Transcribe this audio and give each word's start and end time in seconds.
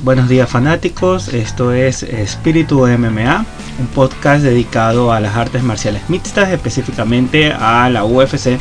Buenos 0.00 0.28
días 0.28 0.50
fanáticos, 0.50 1.28
esto 1.28 1.72
es 1.72 2.02
Espíritu 2.02 2.88
MMA, 2.88 3.46
un 3.78 3.86
podcast 3.86 4.42
dedicado 4.42 5.12
a 5.12 5.20
las 5.20 5.36
artes 5.36 5.62
marciales 5.62 6.10
mixtas, 6.10 6.50
específicamente 6.50 7.52
a 7.52 7.88
la 7.88 8.04
UFC, 8.04 8.58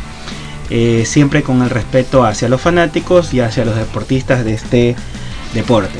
eh, 0.70 1.04
siempre 1.08 1.42
con 1.42 1.64
el 1.64 1.72
respeto 1.72 2.26
hacia 2.26 2.48
los 2.48 2.62
fanáticos 2.62 3.34
y 3.34 3.40
hacia 3.40 3.66
los 3.66 3.76
deportistas 3.76 4.46
de 4.46 4.54
este 4.54 4.96
deporte. 5.56 5.98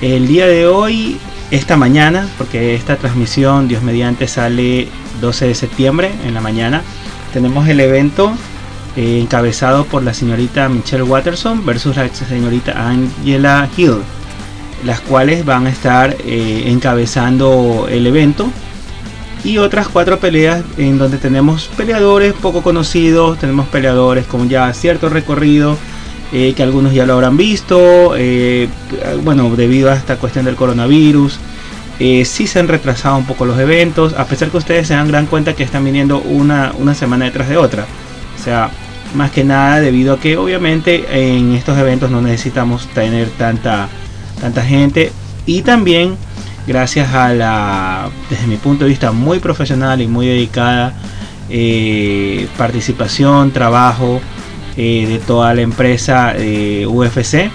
El 0.00 0.26
día 0.26 0.48
de 0.48 0.66
hoy, 0.66 1.16
esta 1.52 1.76
mañana, 1.76 2.26
porque 2.36 2.74
esta 2.74 2.96
transmisión, 2.96 3.68
Dios 3.68 3.84
mediante, 3.84 4.26
sale 4.26 4.88
12 5.20 5.46
de 5.46 5.54
septiembre 5.54 6.10
en 6.26 6.34
la 6.34 6.40
mañana, 6.40 6.82
tenemos 7.32 7.68
el 7.68 7.78
evento 7.78 8.32
eh, 8.96 9.20
encabezado 9.22 9.84
por 9.84 10.02
la 10.02 10.12
señorita 10.12 10.68
Michelle 10.68 11.04
Watterson 11.04 11.64
versus 11.64 11.96
la 11.96 12.12
señorita 12.12 12.88
Angela 12.88 13.68
Hill 13.76 14.02
las 14.84 15.00
cuales 15.00 15.44
van 15.44 15.66
a 15.66 15.70
estar 15.70 16.16
eh, 16.24 16.64
encabezando 16.66 17.86
el 17.90 18.06
evento 18.06 18.50
y 19.44 19.58
otras 19.58 19.88
cuatro 19.88 20.18
peleas 20.18 20.62
en 20.78 20.98
donde 20.98 21.18
tenemos 21.18 21.68
peleadores 21.76 22.32
poco 22.32 22.62
conocidos, 22.62 23.38
tenemos 23.38 23.66
peleadores 23.66 24.26
con 24.26 24.48
ya 24.48 24.72
cierto 24.72 25.08
recorrido, 25.08 25.76
eh, 26.32 26.54
que 26.56 26.62
algunos 26.62 26.94
ya 26.94 27.06
lo 27.06 27.14
habrán 27.14 27.36
visto, 27.36 28.14
eh, 28.16 28.68
bueno, 29.24 29.50
debido 29.56 29.90
a 29.90 29.94
esta 29.94 30.16
cuestión 30.16 30.44
del 30.44 30.54
coronavirus, 30.54 31.38
si 31.98 32.24
sí 32.24 32.46
se 32.48 32.58
han 32.58 32.66
retrasado 32.66 33.16
un 33.16 33.26
poco 33.26 33.44
los 33.44 33.58
eventos, 33.60 34.14
a 34.14 34.24
pesar 34.26 34.50
que 34.50 34.56
ustedes 34.56 34.88
se 34.88 34.94
dan 34.94 35.06
gran 35.06 35.26
cuenta 35.26 35.54
que 35.54 35.62
están 35.62 35.84
viniendo 35.84 36.18
una, 36.18 36.72
una 36.78 36.94
semana 36.94 37.26
detrás 37.26 37.48
de 37.48 37.56
otra. 37.56 37.86
O 38.36 38.42
sea, 38.42 38.70
más 39.14 39.30
que 39.30 39.44
nada 39.44 39.80
debido 39.80 40.14
a 40.14 40.18
que 40.18 40.36
obviamente 40.36 41.36
en 41.36 41.54
estos 41.54 41.78
eventos 41.78 42.10
no 42.10 42.20
necesitamos 42.20 42.88
tener 42.88 43.28
tanta 43.30 43.88
tanta 44.42 44.62
gente 44.62 45.12
y 45.46 45.62
también 45.62 46.16
gracias 46.66 47.14
a 47.14 47.32
la, 47.32 48.10
desde 48.28 48.46
mi 48.48 48.56
punto 48.56 48.84
de 48.84 48.90
vista, 48.90 49.12
muy 49.12 49.38
profesional 49.38 50.02
y 50.02 50.08
muy 50.08 50.26
dedicada 50.26 50.94
eh, 51.48 52.48
participación, 52.58 53.52
trabajo 53.52 54.20
eh, 54.76 55.06
de 55.08 55.18
toda 55.20 55.54
la 55.54 55.62
empresa 55.62 56.34
eh, 56.36 56.86
UFC. 56.86 57.50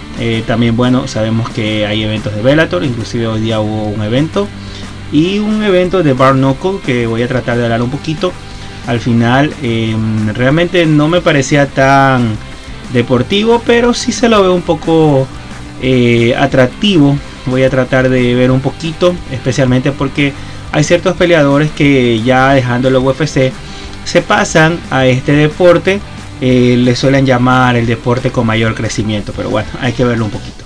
también, 0.48 0.78
bueno, 0.78 1.08
sabemos 1.08 1.50
que 1.50 1.86
hay 1.86 2.04
eventos 2.04 2.34
de 2.34 2.42
Bellator, 2.42 2.84
inclusive 2.86 3.28
hoy 3.28 3.42
día 3.42 3.60
hubo 3.60 3.84
un 3.84 4.02
evento 4.02 4.48
y 5.12 5.40
un 5.40 5.64
evento 5.64 6.04
de 6.04 6.14
Bar 6.14 6.36
Knuckle 6.36 6.80
que 6.86 7.06
voy 7.06 7.22
a 7.22 7.28
tratar 7.28 7.58
de 7.58 7.66
hablar 7.66 7.82
un 7.82 7.90
poquito. 7.90 8.32
Al 8.88 9.02
final, 9.02 9.54
em, 9.62 10.34
realmente 10.34 10.86
no 10.86 11.10
me 11.10 11.20
parecía 11.20 11.68
tan 11.68 12.38
deportivo, 12.94 13.62
pero 13.66 13.94
sí 13.94 14.14
se 14.14 14.30
lo 14.30 14.42
veo 14.42 14.54
un 14.54 14.62
poco 14.62 15.28
eh, 15.82 16.36
atractivo. 16.38 17.18
Voy 17.46 17.64
a 17.64 17.70
tratar 17.70 18.10
de 18.10 18.36
ver 18.36 18.52
un 18.52 18.62
poquito, 18.62 19.16
especialmente 19.32 19.92
porque 19.92 20.34
hay 20.72 20.84
ciertos 20.84 21.16
peleadores 21.16 21.72
que 21.72 22.22
ya 22.22 22.54
dejando 22.54 22.90
el 22.90 22.98
UFC 22.98 23.52
se 24.04 24.22
pasan 24.22 24.80
a 24.90 25.06
este 25.06 25.34
deporte. 25.34 26.00
Eh, 26.40 26.76
le 26.78 26.96
suelen 26.96 27.26
llamar 27.26 27.76
el 27.76 27.88
deporte 27.88 28.32
con 28.32 28.46
mayor 28.46 28.76
crecimiento, 28.76 29.34
pero 29.36 29.50
bueno, 29.50 29.70
hay 29.82 29.94
que 29.94 30.04
verlo 30.04 30.26
un 30.26 30.32
poquito. 30.32 30.64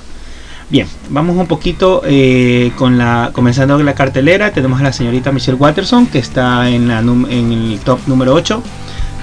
Bien, 0.70 0.88
vamos 1.10 1.36
un 1.36 1.48
poquito 1.48 2.02
eh, 2.06 2.72
con 2.78 2.98
la 2.98 3.32
comenzando 3.34 3.76
con 3.76 3.86
la 3.86 3.94
cartelera. 3.94 4.52
Tenemos 4.52 4.80
a 4.80 4.84
la 4.84 4.94
señorita 4.94 5.32
Michelle 5.32 5.58
Watterson 5.58 6.08
que 6.08 6.20
está 6.20 6.70
en, 6.70 6.88
la, 6.88 7.00
en 7.00 7.52
el 7.52 7.80
top 7.84 8.00
número 8.08 8.34
8 8.34 8.64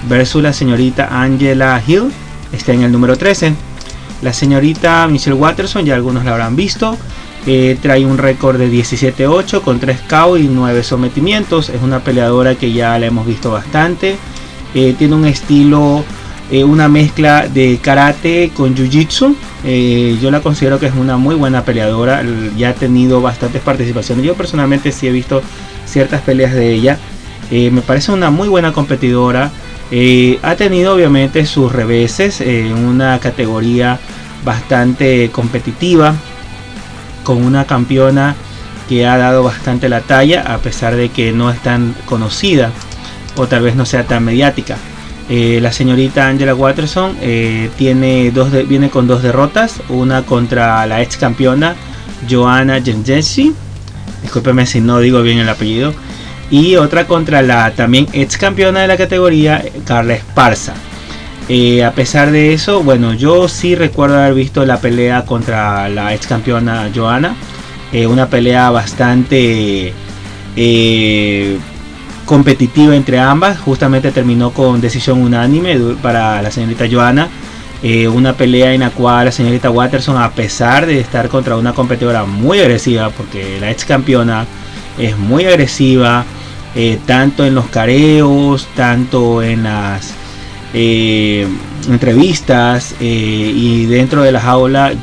versus 0.07 0.41
la 0.41 0.53
señorita 0.53 1.09
Angela 1.11 1.81
Hill, 1.85 2.11
está 2.51 2.73
en 2.73 2.83
el 2.83 2.91
número 2.91 3.17
13. 3.17 3.53
La 4.21 4.33
señorita 4.33 5.07
Michelle 5.07 5.35
Watterson, 5.35 5.85
ya 5.85 5.95
algunos 5.95 6.25
la 6.25 6.31
habrán 6.31 6.55
visto, 6.55 6.97
eh, 7.47 7.77
trae 7.81 8.05
un 8.05 8.17
récord 8.17 8.57
de 8.57 8.69
17-8 8.69 9.61
con 9.61 9.79
3 9.79 10.01
KO 10.09 10.37
y 10.37 10.47
9 10.47 10.83
sometimientos. 10.83 11.69
Es 11.69 11.81
una 11.81 11.99
peleadora 11.99 12.55
que 12.55 12.73
ya 12.73 12.99
la 12.99 13.05
hemos 13.05 13.25
visto 13.25 13.51
bastante. 13.51 14.17
Eh, 14.75 14.93
tiene 14.97 15.15
un 15.15 15.25
estilo, 15.25 16.03
eh, 16.51 16.63
una 16.63 16.89
mezcla 16.89 17.47
de 17.47 17.79
karate 17.81 18.51
con 18.53 18.75
jiu-jitsu. 18.75 19.35
yo 20.21 20.31
la 20.31 20.41
considero 20.41 20.79
que 20.79 20.87
es 20.87 20.93
una 20.93 21.17
muy 21.17 21.35
buena 21.35 21.63
peleadora. 21.63 22.23
Ya 22.57 22.69
ha 22.69 22.73
tenido 22.73 23.21
bastantes 23.21 23.61
participaciones. 23.61 24.25
Yo 24.25 24.35
personalmente 24.35 24.91
sí 24.91 25.07
he 25.07 25.11
visto 25.11 25.41
ciertas 25.85 26.21
peleas 26.21 26.53
de 26.53 26.73
ella. 26.73 26.99
me 27.49 27.81
parece 27.81 28.11
una 28.11 28.29
muy 28.31 28.49
buena 28.49 28.73
competidora. 28.73 29.51
Eh, 29.91 30.39
ha 30.43 30.55
tenido 30.55 30.93
obviamente 30.93 31.45
sus 31.45 31.71
reveses 31.71 32.41
en 32.41 32.73
una 32.73 33.19
categoría 33.19 33.99
bastante 34.43 35.29
competitiva, 35.31 36.15
con 37.23 37.43
una 37.43 37.65
campeona 37.65 38.35
que 38.87 39.05
ha 39.05 39.17
dado 39.17 39.43
bastante 39.43 39.89
la 39.89 40.01
talla, 40.01 40.53
a 40.53 40.57
pesar 40.59 40.95
de 40.95 41.09
que 41.09 41.31
no 41.31 41.51
es 41.51 41.59
tan 41.61 41.95
conocida 42.05 42.71
o 43.35 43.47
tal 43.47 43.61
vez 43.61 43.75
no 43.75 43.85
sea 43.85 44.05
tan 44.05 44.25
mediática. 44.25 44.77
Eh, 45.29 45.59
la 45.61 45.71
señorita 45.71 46.27
Angela 46.27 46.55
Watterson 46.55 47.15
eh, 47.21 47.69
tiene 47.77 48.31
dos 48.31 48.51
viene 48.67 48.89
con 48.89 49.05
dos 49.05 49.21
derrotas, 49.21 49.79
una 49.89 50.23
contra 50.23 50.85
la 50.87 51.03
ex 51.03 51.17
campeona 51.17 51.75
Joanna 52.27 52.81
Gengensi, 52.81 53.53
discúlpeme 54.23 54.65
si 54.65 54.81
no 54.81 54.99
digo 54.99 55.21
bien 55.21 55.37
el 55.37 55.49
apellido, 55.49 55.93
y 56.51 56.75
otra 56.75 57.05
contra 57.05 57.41
la 57.41 57.71
también 57.71 58.07
ex 58.13 58.37
campeona 58.37 58.81
de 58.81 58.87
la 58.87 58.97
categoría, 58.97 59.63
Carla 59.85 60.15
Esparza. 60.15 60.73
Eh, 61.47 61.83
a 61.83 61.91
pesar 61.93 62.29
de 62.29 62.53
eso, 62.53 62.83
bueno, 62.83 63.13
yo 63.13 63.47
sí 63.47 63.73
recuerdo 63.73 64.17
haber 64.17 64.35
visto 64.35 64.63
la 64.65 64.79
pelea 64.79 65.25
contra 65.25 65.89
la 65.89 66.13
ex 66.13 66.27
campeona 66.27 66.91
Joana. 66.93 67.35
Eh, 67.91 68.05
una 68.05 68.29
pelea 68.29 68.69
bastante 68.69 69.91
eh, 70.55 71.57
competitiva 72.25 72.95
entre 72.95 73.19
ambas. 73.19 73.59
Justamente 73.59 74.11
terminó 74.11 74.51
con 74.51 74.79
decisión 74.79 75.23
unánime 75.23 75.75
para 76.03 76.39
la 76.41 76.51
señorita 76.51 76.85
Joana. 76.89 77.27
una 78.13 78.33
pelea 78.33 78.73
en 78.73 78.81
la 78.81 78.91
cual 78.91 79.25
la 79.25 79.31
señorita 79.31 79.71
Watterson, 79.71 80.17
a 80.17 80.29
pesar 80.31 80.85
de 80.85 80.99
estar 80.99 81.29
contra 81.29 81.55
una 81.57 81.73
competidora 81.73 82.25
muy 82.25 82.59
agresiva, 82.59 83.09
porque 83.09 83.57
la 83.59 83.71
ex 83.71 83.85
campeona 83.85 84.45
es 84.99 85.17
muy 85.17 85.45
agresiva, 85.45 86.25
eh, 86.75 86.99
tanto 87.05 87.45
en 87.45 87.55
los 87.55 87.67
careos, 87.67 88.67
tanto 88.75 89.41
en 89.41 89.63
las 89.63 90.13
eh, 90.73 91.47
entrevistas 91.89 92.95
eh, 92.99 93.51
y 93.55 93.85
dentro 93.85 94.21
de 94.21 94.31
la 94.31 94.39
jaula, 94.39 94.93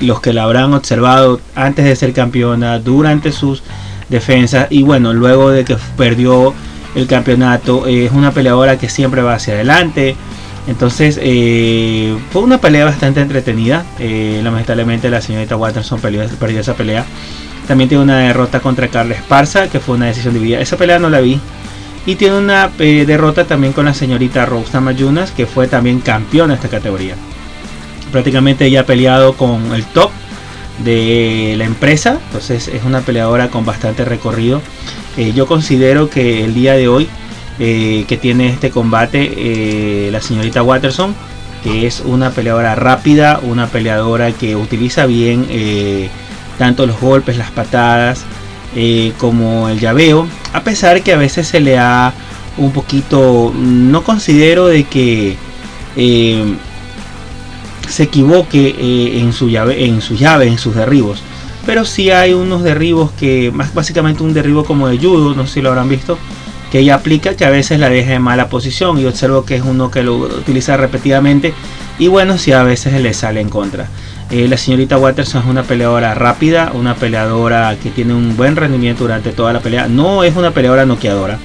los 0.00 0.20
que 0.20 0.32
la 0.34 0.44
habrán 0.44 0.74
observado 0.74 1.40
antes 1.54 1.86
de 1.86 1.96
ser 1.96 2.12
campeona, 2.12 2.78
durante 2.78 3.32
sus 3.32 3.62
defensas 4.10 4.66
y 4.68 4.82
bueno, 4.82 5.14
luego 5.14 5.50
de 5.50 5.64
que 5.64 5.76
perdió 5.96 6.52
el 6.94 7.06
campeonato, 7.06 7.86
es 7.86 8.12
una 8.12 8.32
peleadora 8.32 8.78
que 8.78 8.88
siempre 8.88 9.22
va 9.22 9.34
hacia 9.34 9.54
adelante. 9.54 10.14
Entonces 10.66 11.16
fue 11.16 12.42
una 12.42 12.58
pelea 12.58 12.84
bastante 12.84 13.20
entretenida. 13.20 13.84
lamentablemente 13.98 15.08
la 15.08 15.20
señorita 15.22 15.56
Watterson 15.56 16.00
perdió 16.00 16.60
esa 16.60 16.74
pelea. 16.74 17.06
También 17.66 17.88
tiene 17.88 18.04
una 18.04 18.18
derrota 18.18 18.60
contra 18.60 18.88
Carla 18.88 19.14
Esparza, 19.14 19.68
que 19.68 19.80
fue 19.80 19.96
una 19.96 20.06
decisión 20.06 20.34
dividida. 20.34 20.60
Esa 20.60 20.76
pelea 20.76 20.98
no 20.98 21.08
la 21.08 21.20
vi. 21.20 21.40
Y 22.06 22.16
tiene 22.16 22.36
una 22.36 22.70
eh, 22.78 23.04
derrota 23.06 23.46
también 23.46 23.72
con 23.72 23.86
la 23.86 23.94
señorita 23.94 24.44
Rosa 24.44 24.80
Mayunas, 24.80 25.30
que 25.30 25.46
fue 25.46 25.68
también 25.68 26.00
campeona 26.00 26.52
de 26.52 26.56
esta 26.56 26.68
categoría. 26.68 27.14
Prácticamente 28.12 28.66
ella 28.66 28.80
ha 28.80 28.86
peleado 28.86 29.32
con 29.34 29.72
el 29.74 29.84
top 29.86 30.10
de 30.84 31.54
la 31.56 31.64
empresa. 31.64 32.18
Entonces 32.26 32.68
es 32.68 32.84
una 32.84 33.00
peleadora 33.00 33.48
con 33.48 33.64
bastante 33.64 34.04
recorrido. 34.04 34.60
Eh, 35.16 35.32
yo 35.34 35.46
considero 35.46 36.10
que 36.10 36.44
el 36.44 36.52
día 36.52 36.74
de 36.74 36.88
hoy 36.88 37.08
eh, 37.58 38.04
que 38.06 38.16
tiene 38.18 38.48
este 38.48 38.70
combate 38.70 40.10
la 40.10 40.20
señorita 40.20 40.62
Watterson, 40.62 41.14
que 41.62 41.86
es 41.86 42.00
una 42.00 42.30
peleadora 42.30 42.74
rápida, 42.74 43.40
una 43.42 43.68
peleadora 43.68 44.32
que 44.32 44.56
utiliza 44.56 45.06
bien 45.06 45.46
tanto 46.58 46.86
los 46.86 47.00
golpes, 47.00 47.36
las 47.36 47.50
patadas, 47.50 48.24
eh, 48.76 49.12
como 49.18 49.68
el 49.68 49.78
llaveo, 49.80 50.26
a 50.52 50.62
pesar 50.62 51.02
que 51.02 51.12
a 51.12 51.16
veces 51.16 51.48
se 51.48 51.60
le 51.60 51.78
ha 51.78 52.12
un 52.56 52.72
poquito, 52.72 53.52
no 53.54 54.02
considero 54.04 54.66
de 54.66 54.84
que 54.84 55.36
eh, 55.96 56.44
se 57.88 58.04
equivoque 58.04 58.74
eh, 58.78 59.20
en 59.20 59.32
su 59.32 59.48
llave, 59.48 59.84
en 59.84 60.00
su 60.00 60.14
llave, 60.14 60.46
en 60.46 60.58
sus 60.58 60.74
derribos, 60.74 61.22
pero 61.66 61.84
sí 61.84 62.10
hay 62.10 62.32
unos 62.34 62.62
derribos 62.62 63.10
que, 63.12 63.50
más 63.52 63.74
básicamente 63.74 64.22
un 64.22 64.34
derribo 64.34 64.64
como 64.64 64.88
de 64.88 64.98
judo, 64.98 65.34
no 65.34 65.46
sé 65.46 65.54
si 65.54 65.62
lo 65.62 65.70
habrán 65.70 65.88
visto, 65.88 66.18
que 66.70 66.80
ella 66.80 66.96
aplica 66.96 67.36
que 67.36 67.44
a 67.44 67.50
veces 67.50 67.78
la 67.78 67.88
deja 67.88 68.14
en 68.14 68.22
mala 68.22 68.48
posición. 68.48 68.98
Y 68.98 69.06
observo 69.06 69.44
que 69.44 69.54
es 69.54 69.62
uno 69.62 69.92
que 69.92 70.02
lo 70.02 70.16
utiliza 70.16 70.76
repetidamente. 70.76 71.54
Y 72.00 72.08
bueno, 72.08 72.36
si 72.36 72.50
a 72.50 72.64
veces 72.64 73.00
le 73.00 73.14
sale 73.14 73.40
en 73.40 73.48
contra. 73.48 73.88
Eh, 74.30 74.48
la 74.48 74.56
señorita 74.56 74.98
Watterson 74.98 75.42
es 75.42 75.48
una 75.48 75.62
peleadora 75.62 76.14
rápida, 76.14 76.72
una 76.74 76.94
peleadora 76.94 77.76
que 77.80 77.90
tiene 77.90 78.14
un 78.14 78.36
buen 78.36 78.56
rendimiento 78.56 79.04
durante 79.04 79.32
toda 79.32 79.52
la 79.52 79.60
pelea. 79.60 79.86
No 79.86 80.24
es 80.24 80.34
una 80.34 80.50
peleadora 80.50 80.86
noqueadora. 80.86 81.38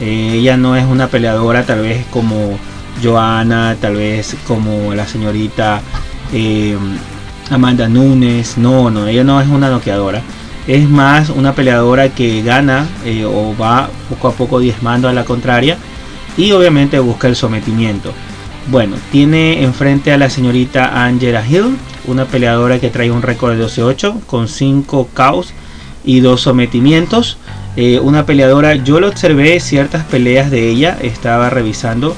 Eh, 0.00 0.34
ella 0.34 0.56
no 0.56 0.76
es 0.76 0.84
una 0.84 1.08
peleadora 1.08 1.64
tal 1.64 1.80
vez 1.80 2.06
como 2.10 2.58
Joana, 3.02 3.76
tal 3.80 3.96
vez 3.96 4.36
como 4.46 4.94
la 4.94 5.06
señorita 5.06 5.80
eh, 6.32 6.76
Amanda 7.50 7.88
Nunes, 7.88 8.56
no, 8.56 8.90
no, 8.90 9.06
ella 9.06 9.24
no 9.24 9.40
es 9.40 9.48
una 9.48 9.68
noqueadora. 9.68 10.22
Es 10.66 10.88
más 10.88 11.28
una 11.28 11.54
peleadora 11.54 12.08
que 12.10 12.42
gana 12.42 12.86
o 13.26 13.54
va 13.60 13.90
poco 14.08 14.28
a 14.28 14.32
poco 14.32 14.60
diezmando 14.60 15.08
a 15.08 15.12
la 15.12 15.24
contraria 15.24 15.76
y 16.36 16.52
obviamente 16.52 16.98
busca 17.00 17.28
el 17.28 17.36
sometimiento. 17.36 18.12
Bueno, 18.68 18.96
tiene 19.10 19.64
enfrente 19.64 20.12
a 20.12 20.18
la 20.18 20.30
señorita 20.30 21.04
Angela 21.04 21.44
Hill, 21.46 21.76
una 22.06 22.26
peleadora 22.26 22.78
que 22.78 22.90
trae 22.90 23.10
un 23.10 23.22
récord 23.22 23.56
de 23.56 23.64
12-8 23.64 24.24
con 24.26 24.48
5 24.48 25.08
caos 25.14 25.52
y 26.04 26.20
2 26.20 26.40
sometimientos. 26.40 27.38
Eh, 27.76 28.00
una 28.00 28.26
peleadora, 28.26 28.74
yo 28.74 29.00
lo 29.00 29.08
observé 29.08 29.58
ciertas 29.60 30.04
peleas 30.04 30.50
de 30.50 30.68
ella, 30.68 30.98
estaba 31.00 31.50
revisando. 31.50 32.14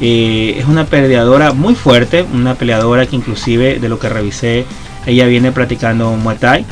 Eh, 0.00 0.56
es 0.58 0.66
una 0.66 0.86
peleadora 0.86 1.52
muy 1.52 1.74
fuerte, 1.74 2.22
una 2.22 2.54
peleadora 2.54 3.06
que 3.06 3.16
inclusive 3.16 3.78
de 3.78 3.88
lo 3.88 3.98
que 3.98 4.08
revisé, 4.08 4.64
ella 5.06 5.26
viene 5.26 5.52
practicando 5.52 6.10
Muay 6.12 6.38
Thai. 6.38 6.66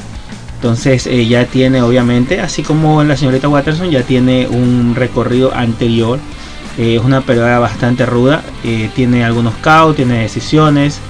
Entonces 0.57 1.07
ella 1.07 1.47
tiene 1.47 1.83
obviamente, 1.83 2.41
así 2.41 2.63
como 2.63 3.05
la 3.05 3.17
señorita 3.17 3.49
Watterson, 3.49 3.91
ya 3.91 4.03
tiene 4.03 4.49
un 4.49 4.95
recorrido 4.97 5.55
anterior. 5.55 6.19
Eh, 6.77 6.97
es 6.97 7.05
una 7.05 7.21
peleadora 7.23 7.59
bastante 7.59 8.07
ruda, 8.07 8.43
tiene 8.95 9.25
algunos 9.25 9.55
caos, 9.57 9.97
tiene 9.97 10.21
decisiones. 10.21 11.01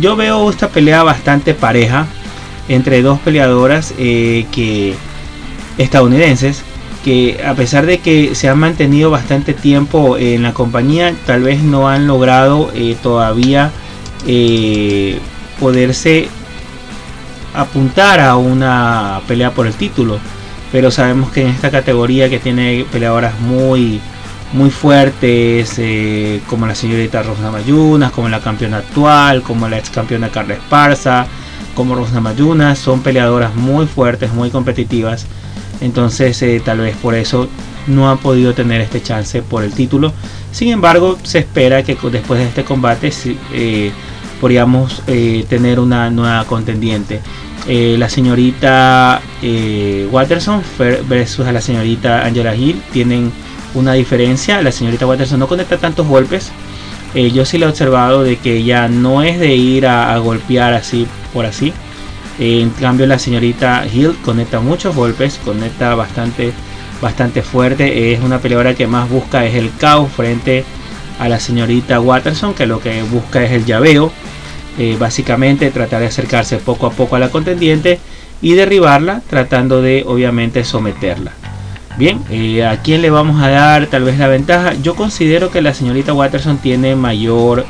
Yo 0.00 0.16
veo 0.16 0.50
esta 0.50 0.68
pelea 0.68 1.02
bastante 1.02 1.54
pareja 1.54 2.06
entre 2.68 3.02
dos 3.02 3.18
peleadoras 3.20 3.92
que 3.92 4.94
estadounidenses 5.78 6.62
que 7.04 7.40
a 7.44 7.54
pesar 7.54 7.86
de 7.86 7.98
que 7.98 8.34
se 8.34 8.48
han 8.48 8.58
mantenido 8.58 9.10
bastante 9.10 9.54
tiempo 9.54 10.18
en 10.18 10.42
la 10.42 10.52
compañía, 10.52 11.14
tal 11.26 11.42
vez 11.42 11.62
no 11.62 11.88
han 11.88 12.06
logrado 12.06 12.70
eh, 12.74 12.96
todavía 13.02 13.70
eh, 14.26 15.18
poderse 15.60 16.28
apuntar 17.54 18.20
a 18.20 18.36
una 18.36 19.20
pelea 19.26 19.52
por 19.52 19.66
el 19.66 19.74
título. 19.74 20.18
Pero 20.70 20.90
sabemos 20.90 21.30
que 21.30 21.42
en 21.42 21.48
esta 21.48 21.70
categoría 21.70 22.28
que 22.28 22.38
tiene 22.38 22.84
peleadoras 22.92 23.38
muy 23.40 24.00
muy 24.52 24.70
fuertes 24.70 25.74
eh, 25.78 26.40
como 26.48 26.66
la 26.66 26.74
señorita 26.74 27.22
Rosa 27.22 27.50
Mayunas, 27.50 28.12
como 28.12 28.28
la 28.28 28.40
campeona 28.40 28.78
actual, 28.78 29.42
como 29.42 29.68
la 29.68 29.78
ex 29.78 29.90
campeona 29.90 30.30
Carla 30.30 30.54
Esparza, 30.54 31.26
como 31.74 31.94
Rosa 31.94 32.20
Mayunas, 32.20 32.78
son 32.78 33.02
peleadoras 33.02 33.54
muy 33.54 33.86
fuertes, 33.86 34.32
muy 34.32 34.50
competitivas 34.50 35.26
entonces 35.80 36.40
eh, 36.42 36.60
tal 36.64 36.78
vez 36.78 36.96
por 36.96 37.14
eso 37.14 37.48
no 37.86 38.10
ha 38.10 38.16
podido 38.16 38.54
tener 38.54 38.80
este 38.80 39.02
chance 39.02 39.42
por 39.42 39.62
el 39.62 39.72
título. 39.72 40.12
Sin 40.52 40.70
embargo, 40.70 41.18
se 41.22 41.38
espera 41.38 41.82
que 41.82 41.96
después 42.10 42.40
de 42.40 42.46
este 42.46 42.64
combate 42.64 43.12
eh, 43.52 43.92
podríamos 44.40 45.02
eh, 45.06 45.44
tener 45.48 45.80
una 45.80 46.10
nueva 46.10 46.44
contendiente. 46.44 47.20
la 47.66 48.08
señorita 48.08 49.20
Watterson 50.10 50.62
versus 51.08 51.46
a 51.46 51.52
la 51.52 51.60
señorita 51.60 52.24
Angela 52.24 52.54
Hill 52.54 52.80
tienen 52.92 53.30
una 53.74 53.94
diferencia. 53.94 54.62
La 54.62 54.72
señorita 54.72 55.06
Watterson 55.06 55.40
no 55.40 55.48
conecta 55.48 55.78
tantos 55.78 56.06
golpes. 56.06 56.50
yo 57.14 57.44
sí 57.44 57.58
le 57.58 57.66
he 57.66 57.68
observado 57.68 58.22
de 58.22 58.36
que 58.36 58.56
ella 58.56 58.88
no 58.88 59.22
es 59.22 59.38
de 59.38 59.54
ir 59.54 59.86
a 59.86 60.16
golpear 60.18 60.74
así 60.74 61.06
por 61.32 61.46
así 61.46 61.72
en 62.38 62.70
cambio 62.70 63.06
la 63.06 63.18
señorita 63.18 63.84
Hill 63.92 64.16
conecta 64.24 64.60
muchos 64.60 64.94
golpes, 64.94 65.40
conecta 65.44 65.94
bastante, 65.94 66.52
bastante 67.02 67.42
fuerte. 67.42 68.12
Es 68.12 68.20
una 68.20 68.38
peleadora 68.38 68.74
que 68.74 68.86
más 68.86 69.08
busca 69.08 69.44
es 69.44 69.54
el 69.54 69.74
caos 69.76 70.10
frente 70.12 70.64
a 71.18 71.28
la 71.28 71.40
señorita 71.40 72.00
Watterson, 72.00 72.54
que 72.54 72.66
lo 72.66 72.80
que 72.80 73.02
busca 73.02 73.42
es 73.42 73.50
el 73.50 73.64
llaveo. 73.64 74.12
Eh, 74.78 74.96
básicamente 74.98 75.72
tratar 75.72 76.00
de 76.00 76.06
acercarse 76.06 76.58
poco 76.58 76.86
a 76.86 76.92
poco 76.92 77.16
a 77.16 77.18
la 77.18 77.30
contendiente 77.30 77.98
y 78.40 78.54
derribarla, 78.54 79.22
tratando 79.28 79.82
de 79.82 80.04
obviamente 80.06 80.62
someterla. 80.62 81.32
Bien, 81.98 82.22
eh, 82.30 82.64
¿a 82.64 82.80
quién 82.80 83.02
le 83.02 83.10
vamos 83.10 83.42
a 83.42 83.48
dar 83.48 83.88
tal 83.88 84.04
vez 84.04 84.18
la 84.18 84.28
ventaja? 84.28 84.74
Yo 84.74 84.94
considero 84.94 85.50
que 85.50 85.60
la 85.60 85.74
señorita 85.74 86.12
Watterson 86.12 86.58
tiene 86.58 86.94
mayor 86.94 87.66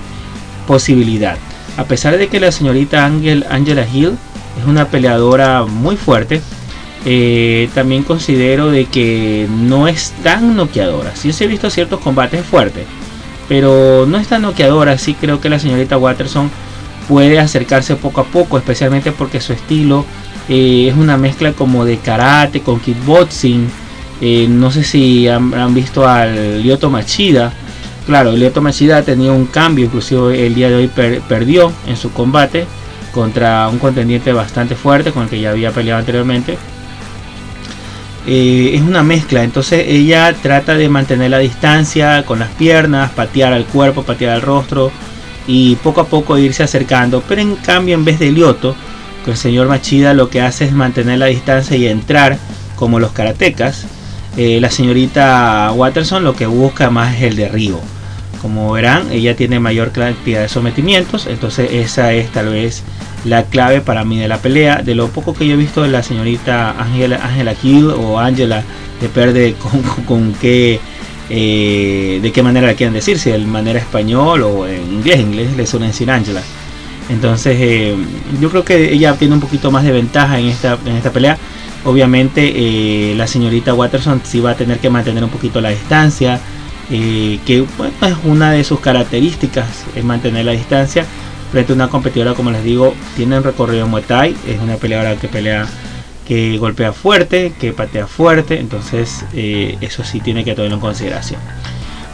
posibilidad. 0.67 1.39
A 1.79 1.85
pesar 1.85 2.19
de 2.19 2.29
que 2.29 2.39
la 2.39 2.53
señorita 2.53 3.07
Angela 3.07 3.87
Hill 3.91 4.19
es 4.61 4.67
una 4.67 4.89
peleadora 4.89 5.65
muy 5.65 5.97
fuerte. 5.97 6.43
Eh, 7.07 7.71
también 7.75 8.03
considero 8.03 8.71
de 8.71 8.85
que 8.85 9.49
no 9.51 9.89
es 9.89 10.13
tan 10.23 10.57
noqueadora. 10.57 11.17
Sí 11.17 11.33
se 11.33 11.45
he 11.45 11.47
visto 11.47 11.71
ciertos 11.71 12.01
combates 12.01 12.45
fuertes, 12.45 12.85
pero 13.49 14.05
no 14.07 14.19
es 14.19 14.29
tan 14.29 14.43
noqueadora. 14.43 14.99
Sí 14.99 15.15
creo 15.15 15.41
que 15.41 15.49
la 15.49 15.59
señorita 15.59 15.97
Watterson 15.97 16.51
puede 17.09 17.39
acercarse 17.39 17.97
poco 17.97 18.21
a 18.21 18.25
poco, 18.25 18.59
especialmente 18.59 19.11
porque 19.11 19.41
su 19.41 19.55
estilo 19.55 20.05
eh, 20.51 20.89
es 20.91 20.99
una 20.99 21.17
mezcla 21.17 21.55
como 21.55 21.87
de 21.87 21.97
karate 21.97 22.61
con 22.61 22.79
kickboxing. 22.79 23.88
No 24.21 24.71
sé 24.71 24.83
si 24.85 25.29
han, 25.29 25.75
visto 25.75 26.07
al 26.07 26.63
Lyoto 26.63 26.91
Machida. 26.91 27.53
Claro, 28.07 28.33
Lyoto 28.33 28.61
Machida 28.61 28.99
ha 28.99 29.03
tenido 29.03 29.35
un 29.35 29.47
cambio, 29.47 29.85
inclusive 29.85 30.47
el 30.47 30.55
día 30.55 30.69
de 30.71 30.75
hoy 30.75 30.91
perdió 31.29 31.73
en 31.87 31.97
su 31.97 32.13
combate 32.13 32.67
contra 33.13 33.69
un 33.69 33.79
contendiente 33.79 34.33
bastante 34.33 34.75
fuerte 34.75 35.13
con 35.13 35.25
el 35.25 35.29
que 35.29 35.41
ya 35.41 35.51
había 35.51 35.71
peleado 35.71 36.01
anteriormente. 36.01 36.59
Eh, 38.27 38.73
es 38.75 38.83
una 38.83 39.03
mezcla, 39.03 39.43
entonces 39.43 39.85
ella 39.89 40.35
trata 40.43 40.75
de 40.75 40.89
mantener 40.89 41.31
la 41.31 41.39
distancia 41.39 42.25
con 42.27 42.39
las 42.39 42.51
piernas, 42.51 43.11
patear 43.13 43.53
al 43.53 43.65
cuerpo, 43.65 44.03
patear 44.03 44.35
al 44.35 44.43
rostro 44.43 44.93
y 45.47 45.77
poco 45.77 46.03
a 46.03 46.07
poco 46.09 46.37
irse 46.37 46.63
acercando. 46.63 47.23
Pero 47.27 47.41
en 47.41 47.57
cambio, 47.57 47.95
en 47.95 48.05
vez 48.05 48.19
de 48.19 48.31
Lioto, 48.31 48.77
que 49.25 49.31
el 49.31 49.37
señor 49.37 49.69
Machida 49.69 50.13
lo 50.13 50.29
que 50.29 50.43
hace 50.43 50.65
es 50.65 50.73
mantener 50.73 51.19
la 51.19 51.27
distancia 51.27 51.77
y 51.77 51.87
entrar 51.87 52.39
como 52.77 53.01
los 53.01 53.13
karatecas. 53.13 53.87
Eh, 54.37 54.61
la 54.61 54.71
señorita 54.71 55.73
Watterson 55.75 56.23
lo 56.23 56.37
que 56.37 56.47
busca 56.47 56.91
más 56.91 57.17
es 57.17 57.23
el 57.23 57.37
derribo. 57.37 57.81
Como 58.43 58.71
verán, 58.73 59.11
ella 59.11 59.35
tiene 59.35 59.59
mayor 59.59 59.91
cantidad 59.91 60.43
de 60.43 60.49
sometimientos, 60.49 61.27
entonces 61.27 61.73
esa 61.73 62.13
es 62.13 62.31
tal 62.31 62.51
vez 62.51 62.85
la 63.25 63.45
clave 63.45 63.81
para 63.81 64.05
mí 64.05 64.19
de 64.19 64.29
la 64.29 64.39
pelea. 64.39 64.83
De 64.83 64.95
lo 64.95 65.09
poco 65.09 65.35
que 65.35 65.47
yo 65.47 65.55
he 65.55 65.57
visto 65.57 65.83
de 65.83 65.89
la 65.89 66.03
señorita 66.03 66.71
Angela, 66.81 67.21
Angela 67.23 67.55
o 67.97 68.19
Angela, 68.19 68.63
depende 69.01 69.55
con, 69.55 69.83
con, 70.05 70.33
qué, 70.35 70.79
eh, 71.31 72.21
de 72.23 72.33
qué 72.33 72.43
manera 72.43 72.69
la 72.69 72.75
quieran 72.75 72.95
decir, 72.95 73.19
si 73.19 73.31
de 73.31 73.39
manera 73.39 73.79
español 73.79 74.43
o 74.43 74.67
en 74.67 74.83
inglés, 74.95 75.17
en 75.17 75.33
inglés 75.33 75.57
le 75.57 75.67
suelen 75.67 75.91
decir 75.91 76.11
Angela. 76.11 76.43
Entonces 77.09 77.57
eh, 77.59 77.97
yo 78.41 78.51
creo 78.51 78.65
que 78.65 78.93
ella 78.93 79.15
tiene 79.15 79.35
un 79.35 79.41
poquito 79.41 79.71
más 79.71 79.85
de 79.85 79.93
ventaja 79.93 80.39
en 80.39 80.47
esta, 80.47 80.79
en 80.85 80.97
esta 80.97 81.11
pelea. 81.11 81.39
Obviamente 81.85 82.53
eh, 82.55 83.15
la 83.15 83.27
señorita 83.27 83.75
Watterson 83.75 84.21
sí 84.25 84.41
va 84.41 84.51
a 84.51 84.57
tener 84.57 84.79
que 84.79 84.91
mantener 84.91 85.23
un 85.25 85.31
poquito 85.31 85.61
la 85.61 85.71
distancia, 85.71 86.41
que 86.89 87.39
es 87.59 88.15
una 88.25 88.51
de 88.53 88.65
sus 88.65 88.81
características, 88.81 89.85
es 89.95 90.05
mantener 90.05 90.47
la 90.47 90.53
distancia 90.53 91.05
frente 91.51 91.73
a 91.73 91.75
una 91.75 91.89
competidora 91.89 92.35
como 92.35 92.51
les 92.51 92.63
digo 92.63 92.95
tiene 93.17 93.39
un 93.39 93.45
recorrido 93.45 93.87
Muay 93.87 94.03
Thai 94.03 94.37
es 94.47 94.61
una 94.61 94.77
peleadora 94.77 95.17
que 95.17 95.29
pelea 95.29 95.67
que 96.27 96.59
golpea 96.59 96.93
fuerte 96.93 97.53
que 97.59 97.73
patea 97.73 98.07
fuerte 98.07 98.61
entonces 98.61 99.25
eh, 99.33 99.79
eso 99.81 100.05
sí 100.05 100.21
tiene 100.21 100.45
que 100.45 100.55
tomarlo 100.55 100.77
en 100.77 100.81
consideración. 100.81 101.41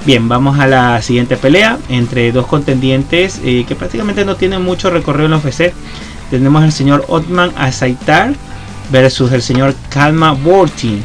Bien 0.07 0.29
vamos 0.29 0.59
a 0.59 0.67
la 0.67 1.03
siguiente 1.03 1.37
pelea 1.37 1.79
entre 1.89 2.31
dos 2.31 2.47
contendientes 2.47 3.41
eh, 3.45 3.65
que 3.67 3.75
prácticamente 3.75 4.25
no 4.25 4.37
tienen 4.37 4.63
mucho 4.63 4.91
recorrido 4.91 5.27
en 5.27 5.31
la 5.33 5.39
UFC 5.39 5.73
tenemos 6.31 6.63
al 6.63 6.73
señor 6.73 7.05
Otman 7.09 7.53
Azaitar 7.57 8.35
versus 8.91 9.33
el 9.33 9.43
señor 9.43 9.75
Kalma 9.91 10.33
Bortin 10.33 11.03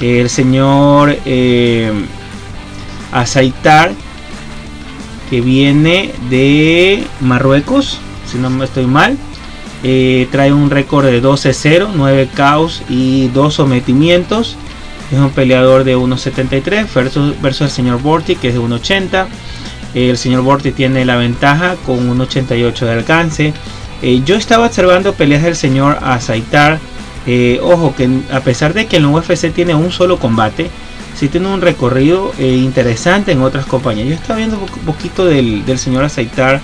el 0.00 0.28
señor 0.28 1.16
eh, 1.24 1.90
Azaitar 3.12 3.92
que 5.30 5.40
viene 5.40 6.12
de 6.30 7.04
Marruecos, 7.20 7.98
si 8.30 8.38
no 8.38 8.50
me 8.50 8.64
estoy 8.64 8.86
mal. 8.86 9.16
Eh, 9.82 10.28
trae 10.30 10.52
un 10.52 10.70
récord 10.70 11.06
de 11.06 11.22
12-0, 11.22 11.88
9 11.94 12.28
caos 12.34 12.82
y 12.88 13.28
2 13.28 13.54
sometimientos. 13.54 14.56
Es 15.10 15.18
un 15.18 15.30
peleador 15.30 15.84
de 15.84 15.96
1.73 15.96 16.86
versus, 16.92 17.40
versus 17.40 17.62
el 17.62 17.70
señor 17.70 18.02
Borti 18.02 18.36
que 18.36 18.48
es 18.48 18.54
de 18.54 18.60
1.80. 18.60 19.26
el 19.94 20.18
señor 20.18 20.42
Borti 20.42 20.72
tiene 20.72 21.04
la 21.04 21.16
ventaja 21.16 21.76
con 21.86 22.18
1.88 22.18 22.80
de 22.80 22.92
alcance. 22.92 23.54
Eh, 24.02 24.22
yo 24.24 24.36
estaba 24.36 24.66
observando 24.66 25.14
peleas 25.14 25.42
del 25.42 25.56
señor 25.56 25.98
Azaitar. 26.02 26.78
Eh, 27.26 27.58
ojo 27.62 27.94
que 27.96 28.08
a 28.30 28.40
pesar 28.40 28.72
de 28.72 28.86
que 28.86 28.98
en 28.98 29.04
el 29.04 29.08
UFC 29.08 29.52
tiene 29.52 29.74
un 29.74 29.90
solo 29.90 30.18
combate, 30.18 30.70
si 31.16 31.28
tiene 31.28 31.48
un 31.48 31.62
recorrido 31.62 32.32
eh, 32.38 32.56
interesante 32.56 33.32
en 33.32 33.40
otras 33.40 33.64
compañías. 33.66 34.08
Yo 34.08 34.14
estaba 34.14 34.38
viendo 34.38 34.58
un 34.58 34.84
poquito 34.84 35.24
del, 35.24 35.64
señor 35.78 36.04
Aceitar 36.04 36.60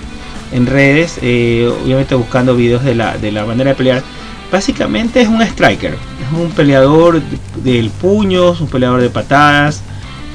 en 0.53 0.67
redes, 0.67 1.19
eh, 1.23 1.73
obviamente 1.83 2.15
buscando 2.15 2.55
videos 2.55 2.85
de 2.85 2.95
la, 2.95 3.17
de 3.17 3.33
la 3.33 3.47
manera 3.47 3.71
de 3.71 3.77
pelear. 3.77 4.03
Básicamente 4.51 5.23
es 5.23 5.29
un 5.29 5.41
striker, 5.41 5.95
es 5.95 6.39
un 6.39 6.51
peleador 6.51 7.23
del 7.65 7.89
puño, 7.89 8.51
un 8.53 8.67
peleador 8.67 9.01
de 9.01 9.09
patadas, 9.09 9.81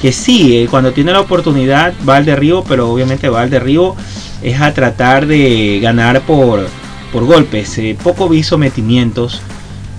que 0.02 0.12
sí, 0.12 0.58
eh, 0.58 0.68
cuando 0.68 0.92
tiene 0.92 1.12
la 1.12 1.20
oportunidad 1.20 1.94
va 2.08 2.18
al 2.18 2.26
derribo, 2.26 2.64
pero 2.64 2.90
obviamente 2.90 3.30
va 3.30 3.42
al 3.42 3.52
derribo 3.52 3.96
es 4.42 4.60
a 4.60 4.74
tratar 4.74 5.28
de 5.28 5.80
ganar 5.80 6.22
por, 6.22 6.68
por 7.14 7.26
golpes. 7.26 7.80
poco 8.04 8.28
vi 8.28 8.42
sometimientos. 8.42 9.42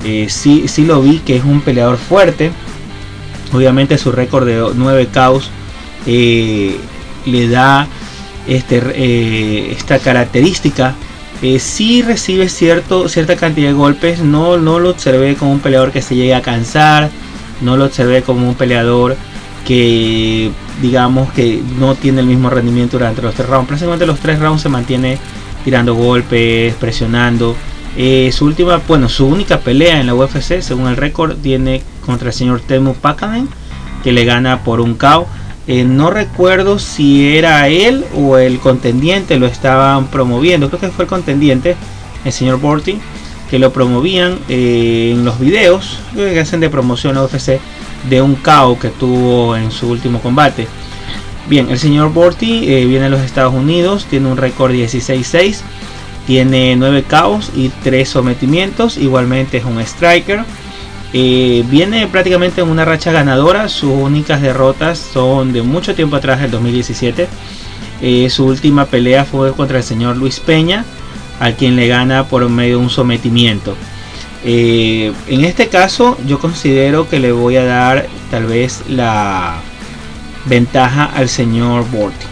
Sí, 0.03 0.69
sí 0.69 0.85
lo 0.85 1.03
vi 1.03 1.19
que 1.19 1.37
es 1.37 1.45
un 1.45 1.61
peleador 1.61 1.97
fuerte. 1.99 2.51
Obviamente 3.53 3.99
su 3.99 4.13
récord 4.13 4.47
de 4.47 4.73
9 4.75 5.09
caos 5.13 5.51
le 6.07 7.49
da 7.49 7.87
este, 8.47 9.73
esta 9.73 9.99
característica 9.99 10.95
eh, 11.41 11.61
si 11.61 12.03
recibe 12.03 12.49
cierto, 12.49 13.09
cierta 13.09 13.37
cantidad 13.37 13.69
de 13.69 13.75
golpes. 13.75 14.21
No, 14.21 14.59
no 14.59 14.79
lo 14.81 14.91
observé 14.91 15.37
como 15.37 15.53
un 15.53 15.61
peleador 15.61 15.93
que 15.93 16.03
se 16.03 16.17
llegue 16.17 16.35
a 16.35 16.43
cansar. 16.43 17.11
No 17.61 17.77
lo 17.77 17.85
observé 17.85 18.23
como 18.23 18.49
un 18.49 18.55
peleador 18.55 19.17
que 19.67 20.51
digamos 20.81 21.33
que 21.33 21.63
no 21.79 21.95
tiene 21.95 22.21
el 22.21 22.27
mismo 22.27 22.51
rendimiento 22.51 22.99
durante 22.99 23.23
los 23.23 23.35
tres 23.35 23.49
rounds. 23.49 23.69
Prácticamente 23.69 24.07
los 24.07 24.19
tres 24.19 24.39
rounds 24.41 24.63
se 24.63 24.69
mantiene 24.69 25.19
tirando 25.65 25.95
golpes, 25.95 26.75
presionando. 26.75 27.57
Eh, 28.01 28.31
su 28.31 28.45
última, 28.45 28.81
bueno, 28.87 29.09
su 29.09 29.27
única 29.27 29.59
pelea 29.59 30.01
en 30.01 30.07
la 30.07 30.15
UFC, 30.15 30.61
según 30.61 30.87
el 30.87 30.97
récord, 30.97 31.37
tiene 31.37 31.83
contra 32.07 32.29
el 32.29 32.33
señor 32.33 32.61
Temu 32.61 32.95
Pakanen, 32.95 33.49
que 34.05 34.13
le 34.13 34.25
gana 34.25 34.63
por 34.63 34.81
un 34.81 34.95
KO. 34.95 35.27
Eh, 35.67 35.83
no 35.83 36.09
recuerdo 36.09 36.79
si 36.79 37.37
era 37.37 37.67
él 37.67 38.05
o 38.15 38.39
el 38.39 38.61
contendiente 38.61 39.37
lo 39.37 39.47
estaban 39.47 40.07
promoviendo. 40.07 40.69
Creo 40.69 40.81
que 40.81 40.91
fue 40.91 41.07
el 41.07 41.09
contendiente, 41.09 41.75
el 42.25 42.33
señor 42.33 42.61
Borty, 42.61 43.01
que 43.51 43.59
lo 43.59 43.73
promovían 43.73 44.39
eh, 44.49 45.11
en 45.13 45.25
los 45.25 45.41
videos 45.41 45.99
que 46.15 46.39
hacen 46.39 46.61
de 46.61 46.71
promoción 46.71 47.17
a 47.17 47.25
UFC 47.25 47.59
de 48.09 48.23
un 48.23 48.37
KO 48.37 48.79
que 48.79 48.91
tuvo 48.91 49.57
en 49.57 49.73
su 49.73 49.91
último 49.91 50.21
combate. 50.21 50.69
Bien, 51.49 51.69
el 51.69 51.81
señor 51.81 52.13
Borty 52.13 52.61
viene 52.61 53.07
de 53.07 53.11
los 53.11 53.23
Estados 53.23 53.55
Unidos, 53.55 54.07
tiene 54.09 54.29
un 54.29 54.37
récord 54.37 54.71
16-6, 54.71 55.63
tiene 56.29 56.77
9 56.77 57.05
KOs 57.09 57.53
y 57.57 57.71
3 57.71 58.07
sometimientos, 58.07 58.99
igualmente 58.99 59.57
es 59.57 59.65
un 59.65 59.81
striker. 59.81 60.45
Eh, 61.15 61.65
viene 61.71 62.07
prácticamente 62.07 62.61
en 62.61 62.69
una 62.69 62.85
racha 62.85 63.13
ganadora. 63.13 63.71
Sus 63.71 63.93
únicas 63.93 64.43
derrotas 64.43 64.99
son 64.99 65.55
de 65.55 65.63
mucho 65.63 65.95
tiempo 65.95 66.17
atrás, 66.17 66.43
del 66.43 66.51
2017. 66.51 67.27
Eh, 68.03 68.29
su 68.29 68.45
última 68.45 68.85
pelea 68.85 69.25
fue 69.25 69.55
contra 69.55 69.79
el 69.79 69.85
señor 69.85 70.19
Luis 70.19 70.39
Peña, 70.39 70.85
a 71.41 71.53
quien 71.53 71.77
le 71.77 71.89
gana 71.89 72.25
por 72.25 72.47
medio 72.51 72.77
de 72.77 72.85
un 72.85 72.91
sometimiento. 72.91 73.75
Eh, 74.45 75.15
en 75.29 75.47
este 75.47 75.69
caso, 75.69 76.19
yo 76.27 76.39
considero 76.39 77.09
que 77.09 77.21
le 77.21 77.33
voy 77.33 77.57
a 77.57 77.65
dar 77.65 78.07
tal 78.31 78.45
vez 78.45 78.83
la 78.87 79.61
ventaja 80.45 81.07
al 81.07 81.31
señor 81.31 81.91
Borti. 81.91 82.27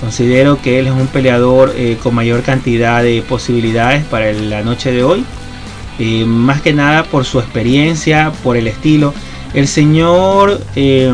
Considero 0.00 0.60
que 0.60 0.78
él 0.78 0.88
es 0.88 0.92
un 0.92 1.06
peleador 1.06 1.74
con 2.02 2.14
mayor 2.14 2.42
cantidad 2.42 3.02
de 3.02 3.22
posibilidades 3.26 4.04
para 4.04 4.32
la 4.32 4.62
noche 4.62 4.92
de 4.92 5.02
hoy. 5.02 5.24
Eh, 5.98 6.26
más 6.26 6.60
que 6.60 6.74
nada 6.74 7.04
por 7.04 7.24
su 7.24 7.38
experiencia, 7.40 8.32
por 8.42 8.56
el 8.56 8.66
estilo. 8.66 9.14
El 9.54 9.66
señor, 9.66 10.60
eh, 10.74 11.12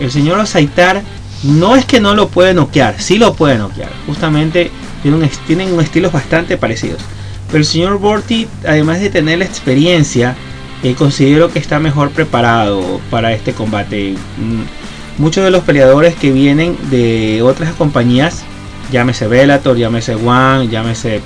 el 0.00 0.10
señor 0.10 0.38
Osaitar 0.38 1.02
no 1.42 1.76
es 1.76 1.86
que 1.86 2.00
no 2.00 2.14
lo 2.14 2.28
puede 2.28 2.52
noquear, 2.52 3.00
sí 3.00 3.16
lo 3.18 3.34
puede 3.34 3.56
noquear. 3.56 3.90
Justamente 4.06 4.70
tienen, 5.02 5.22
un, 5.22 5.30
tienen 5.46 5.80
estilos 5.80 6.12
bastante 6.12 6.58
parecidos. 6.58 7.00
Pero 7.46 7.58
el 7.58 7.64
señor 7.64 7.98
Borti, 7.98 8.46
además 8.66 9.00
de 9.00 9.08
tener 9.08 9.38
la 9.38 9.46
experiencia, 9.46 10.36
eh, 10.82 10.94
considero 10.94 11.50
que 11.50 11.58
está 11.58 11.78
mejor 11.78 12.10
preparado 12.10 13.00
para 13.10 13.32
este 13.32 13.54
combate. 13.54 14.14
Mm, 14.36 14.79
muchos 15.20 15.44
de 15.44 15.50
los 15.50 15.62
peleadores 15.62 16.14
que 16.14 16.32
vienen 16.32 16.76
de 16.90 17.42
otras 17.42 17.74
compañías, 17.74 18.42
llámese 18.90 19.28
Bellator, 19.28 19.76
llámese 19.76 20.14
One, 20.14 20.68
llámese 20.68 21.20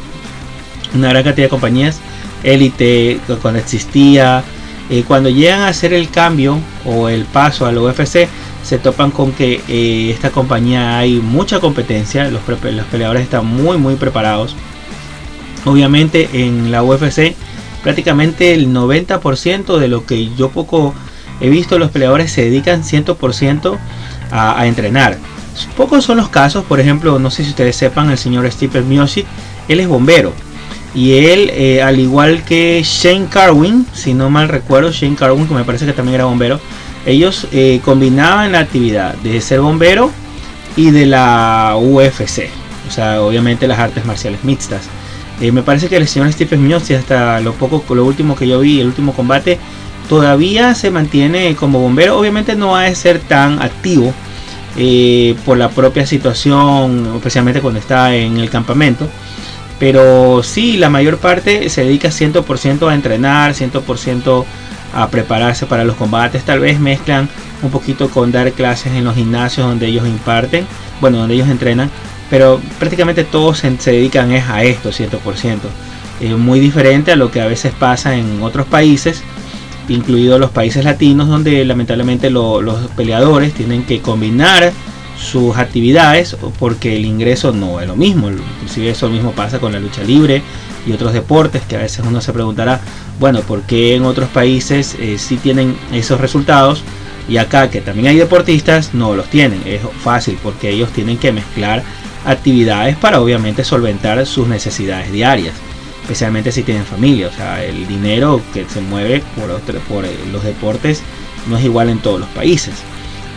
una 0.94 1.08
gran 1.08 1.22
cantidad 1.22 1.46
de 1.46 1.50
compañías 1.50 2.00
élite 2.42 3.20
cuando 3.40 3.60
existía. 3.60 4.42
Eh, 4.90 5.02
cuando 5.06 5.30
llegan 5.30 5.60
a 5.60 5.68
hacer 5.68 5.94
el 5.94 6.10
cambio 6.10 6.58
o 6.84 7.08
el 7.08 7.24
paso 7.24 7.64
al 7.64 7.78
UFC, 7.78 8.28
se 8.62 8.78
topan 8.78 9.10
con 9.10 9.32
que 9.32 9.62
eh, 9.68 10.10
esta 10.10 10.30
compañía 10.30 10.98
hay 10.98 11.14
mucha 11.14 11.60
competencia, 11.60 12.28
los, 12.30 12.42
los 12.46 12.86
peleadores 12.86 13.22
están 13.22 13.46
muy 13.46 13.78
muy 13.78 13.94
preparados. 13.94 14.54
Obviamente 15.64 16.28
en 16.34 16.70
la 16.70 16.82
UFC 16.82 17.34
prácticamente 17.82 18.54
el 18.54 18.68
90% 18.68 19.78
de 19.78 19.88
lo 19.88 20.04
que 20.04 20.34
yo 20.34 20.50
poco 20.50 20.94
he 21.40 21.48
visto 21.48 21.78
los 21.78 21.90
peleadores 21.90 22.32
se 22.32 22.42
dedican 22.42 22.82
100% 22.82 23.78
a, 24.30 24.60
a, 24.60 24.66
entrenar. 24.66 25.18
Pocos 25.76 26.04
son 26.04 26.16
los 26.16 26.28
casos, 26.28 26.64
por 26.64 26.80
ejemplo, 26.80 27.18
no 27.18 27.30
sé 27.30 27.44
si 27.44 27.50
ustedes 27.50 27.76
sepan, 27.76 28.10
el 28.10 28.18
señor 28.18 28.50
Steve 28.50 28.82
Miocic, 28.82 29.26
él 29.68 29.80
es 29.80 29.88
bombero 29.88 30.32
y 30.94 31.26
él, 31.26 31.50
eh, 31.52 31.82
al 31.82 31.98
igual 31.98 32.44
que 32.44 32.80
Shane 32.84 33.26
Carwin, 33.26 33.84
si 33.92 34.14
no 34.14 34.30
mal 34.30 34.48
recuerdo, 34.48 34.92
Shane 34.92 35.16
Carwin, 35.16 35.46
que 35.48 35.54
me 35.54 35.64
parece 35.64 35.86
que 35.86 35.92
también 35.92 36.14
era 36.14 36.24
bombero, 36.24 36.60
ellos 37.04 37.48
eh, 37.52 37.80
combinaban 37.84 38.52
la 38.52 38.60
actividad 38.60 39.14
de 39.16 39.40
ser 39.40 39.60
bombero 39.60 40.10
y 40.76 40.92
de 40.92 41.06
la 41.06 41.76
UFC. 41.76 42.48
O 42.86 42.90
sea, 42.92 43.22
obviamente 43.22 43.66
las 43.66 43.78
artes 43.80 44.04
marciales 44.04 44.44
mixtas. 44.44 44.82
Eh, 45.40 45.50
me 45.50 45.62
parece 45.62 45.88
que 45.88 45.96
el 45.96 46.06
señor 46.06 46.32
Stephen 46.32 46.64
Miozzi, 46.64 46.94
hasta 46.94 47.40
lo 47.40 47.54
poco, 47.54 47.82
lo 47.94 48.04
último 48.04 48.36
que 48.36 48.46
yo 48.46 48.60
vi, 48.60 48.80
el 48.80 48.86
último 48.86 49.12
combate, 49.14 49.58
todavía 50.08 50.74
se 50.74 50.90
mantiene 50.90 51.54
como 51.56 51.80
bombero. 51.80 52.18
Obviamente 52.18 52.54
no 52.56 52.76
ha 52.76 52.82
de 52.82 52.94
ser 52.94 53.20
tan 53.20 53.60
activo 53.62 54.12
por 55.44 55.56
la 55.56 55.68
propia 55.68 56.06
situación, 56.06 57.12
especialmente 57.16 57.60
cuando 57.60 57.80
está 57.80 58.14
en 58.14 58.38
el 58.38 58.50
campamento. 58.50 59.08
Pero 59.78 60.42
sí, 60.42 60.76
la 60.76 60.88
mayor 60.88 61.18
parte 61.18 61.68
se 61.68 61.84
dedica 61.84 62.08
100% 62.08 62.88
a 62.88 62.94
entrenar, 62.94 63.54
100% 63.54 64.44
a 64.94 65.08
prepararse 65.08 65.66
para 65.66 65.84
los 65.84 65.96
combates. 65.96 66.44
Tal 66.44 66.60
vez 66.60 66.78
mezclan 66.78 67.28
un 67.62 67.70
poquito 67.70 68.08
con 68.10 68.30
dar 68.30 68.52
clases 68.52 68.92
en 68.92 69.04
los 69.04 69.16
gimnasios 69.16 69.66
donde 69.66 69.86
ellos 69.86 70.06
imparten, 70.06 70.66
bueno, 71.00 71.18
donde 71.18 71.34
ellos 71.34 71.48
entrenan. 71.48 71.90
Pero 72.30 72.60
prácticamente 72.78 73.24
todos 73.24 73.58
se, 73.58 73.90
dedican 73.90 74.32
es 74.32 74.48
a 74.48 74.62
esto, 74.62 74.90
100%. 74.90 75.58
Es 76.20 76.30
muy 76.36 76.60
diferente 76.60 77.12
a 77.12 77.16
lo 77.16 77.30
que 77.30 77.40
a 77.40 77.46
veces 77.46 77.72
pasa 77.78 78.16
en 78.16 78.42
otros 78.42 78.66
países, 78.66 79.22
incluidos 79.88 80.40
los 80.40 80.50
países 80.50 80.84
latinos, 80.84 81.28
donde 81.28 81.64
lamentablemente 81.64 82.30
los 82.30 82.90
peleadores 82.96 83.52
tienen 83.54 83.84
que 83.84 84.00
combinar 84.00 84.72
sus 85.18 85.56
actividades 85.56 86.36
porque 86.58 86.96
el 86.96 87.04
ingreso 87.04 87.52
no 87.52 87.80
es 87.80 87.86
lo 87.86 87.96
mismo. 87.96 88.30
Inclusive 88.30 88.90
eso 88.90 89.08
mismo 89.08 89.32
pasa 89.32 89.58
con 89.58 89.72
la 89.72 89.80
lucha 89.80 90.02
libre 90.02 90.42
y 90.86 90.92
otros 90.92 91.12
deportes 91.12 91.62
que 91.62 91.76
a 91.76 91.80
veces 91.80 92.04
uno 92.06 92.20
se 92.20 92.32
preguntará, 92.32 92.80
bueno, 93.18 93.40
¿por 93.40 93.62
qué 93.62 93.94
en 93.94 94.04
otros 94.04 94.28
países 94.28 94.96
eh, 95.00 95.16
sí 95.18 95.36
tienen 95.36 95.76
esos 95.92 96.20
resultados 96.20 96.82
y 97.28 97.38
acá 97.38 97.70
que 97.70 97.80
también 97.80 98.08
hay 98.08 98.16
deportistas 98.16 98.92
no 98.92 99.14
los 99.14 99.26
tienen? 99.26 99.62
Es 99.64 99.80
fácil 100.02 100.38
porque 100.42 100.70
ellos 100.70 100.90
tienen 100.90 101.16
que 101.16 101.32
mezclar 101.32 101.82
actividades 102.26 102.96
para 102.96 103.20
obviamente 103.20 103.64
solventar 103.64 104.24
sus 104.26 104.48
necesidades 104.48 105.12
diarias. 105.12 105.54
Especialmente 106.04 106.52
si 106.52 106.62
tienen 106.62 106.84
familia, 106.84 107.28
o 107.28 107.32
sea, 107.32 107.64
el 107.64 107.86
dinero 107.86 108.42
que 108.52 108.66
se 108.68 108.82
mueve 108.82 109.22
por, 109.88 110.04
eh, 110.04 110.10
los 110.30 110.44
deportes 110.44 111.02
no 111.48 111.56
es 111.56 111.64
igual 111.64 111.88
en 111.88 111.98
todos 111.98 112.20
los 112.20 112.28
países. 112.28 112.74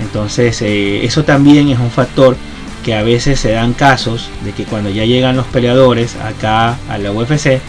Entonces 0.01 0.61
eh, 0.61 1.05
eso 1.05 1.23
también 1.23 1.69
es 1.69 1.79
un 1.79 1.89
factor 1.89 2.35
que 2.83 2.93
a 2.93 3.03
veces 3.03 3.39
se 3.39 3.51
dan 3.51 3.73
casos 3.73 4.29
de 4.43 4.51
que 4.51 4.65
cuando 4.65 4.89
ya 4.89 5.05
llegan 5.05 5.37
los 5.37 5.45
peleadores 5.45 6.15
acá 6.17 6.77
a 6.89 6.97
la 6.97 7.11
UFC 7.11 7.61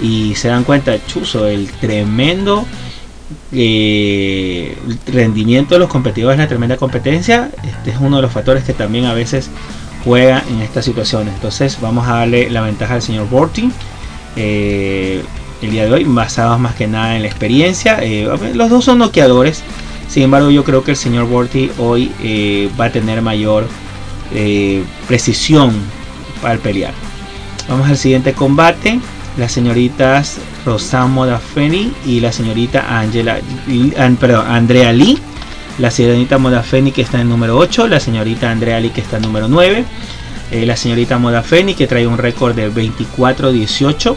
y 0.00 0.34
se 0.36 0.48
dan 0.48 0.64
cuenta, 0.64 0.96
chuzo, 1.06 1.46
el 1.46 1.70
tremendo 1.70 2.66
eh, 3.52 4.76
rendimiento 5.06 5.74
de 5.74 5.80
los 5.80 5.88
competidores, 5.88 6.38
la 6.38 6.48
tremenda 6.48 6.76
competencia, 6.76 7.50
este 7.62 7.90
es 7.90 7.96
uno 8.00 8.16
de 8.16 8.22
los 8.22 8.32
factores 8.32 8.64
que 8.64 8.72
también 8.72 9.04
a 9.04 9.14
veces 9.14 9.50
juega 10.04 10.42
en 10.48 10.60
estas 10.60 10.84
situaciones. 10.84 11.34
Entonces 11.34 11.78
vamos 11.80 12.06
a 12.06 12.18
darle 12.18 12.50
la 12.50 12.62
ventaja 12.62 12.94
al 12.94 13.02
señor 13.02 13.28
Borty. 13.28 13.70
Eh, 14.36 15.22
el 15.62 15.70
día 15.70 15.86
de 15.86 15.92
hoy, 15.92 16.04
basados 16.04 16.60
más 16.60 16.74
que 16.74 16.86
nada 16.86 17.16
en 17.16 17.22
la 17.22 17.28
experiencia. 17.28 18.00
los 18.54 18.70
dos 18.70 18.84
son 18.84 18.98
noqueadores. 18.98 19.62
Sin 20.08 20.22
embargo, 20.22 20.50
yo 20.50 20.64
creo 20.64 20.84
que 20.84 20.92
el 20.92 20.96
señor 20.96 21.26
Borty 21.26 21.70
hoy 21.78 22.12
eh, 22.22 22.70
va 22.78 22.86
a 22.86 22.92
tener 22.92 23.22
mayor 23.22 23.66
eh, 24.32 24.84
precisión 25.08 25.72
para 26.40 26.58
pelear. 26.58 26.92
Vamos 27.68 27.88
al 27.88 27.96
siguiente 27.96 28.32
combate. 28.32 29.00
Las 29.36 29.52
señoritas 29.52 30.38
Rosamo 30.64 31.26
Modafeni 31.26 31.92
y 32.06 32.20
la 32.20 32.32
señorita 32.32 32.98
Angela, 32.98 33.38
perdón, 34.18 34.46
Andrea 34.48 34.92
Lee. 34.92 35.18
La 35.78 35.90
señorita 35.90 36.38
Modafeni 36.38 36.90
que 36.90 37.02
está 37.02 37.20
en 37.20 37.28
número 37.28 37.58
8, 37.58 37.86
la 37.88 38.00
señorita 38.00 38.50
Andrea 38.50 38.80
Lee 38.80 38.90
que 38.90 39.02
está 39.02 39.18
en 39.18 39.24
número 39.24 39.48
9. 39.48 39.84
Eh, 40.50 40.64
la 40.64 40.76
señorita 40.76 41.18
Modafeni 41.18 41.74
que 41.74 41.86
trae 41.86 42.06
un 42.06 42.18
récord 42.18 42.54
de 42.54 42.70
24-18 42.70 44.14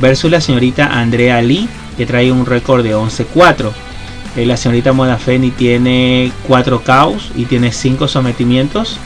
versus 0.00 0.30
la 0.30 0.40
señorita 0.40 0.86
Andrea 0.86 1.42
Lee 1.42 1.68
que 1.96 2.06
trae 2.06 2.32
un 2.32 2.46
récord 2.46 2.82
de 2.82 2.94
11-4. 2.94 3.70
Eh, 4.36 4.46
la 4.46 4.56
señorita 4.56 4.92
Modafeni 4.92 5.50
tiene 5.50 6.32
4 6.46 6.82
caos 6.82 7.30
y 7.36 7.44
tiene 7.44 7.72
5 7.72 8.08
sometimientos. 8.08 8.98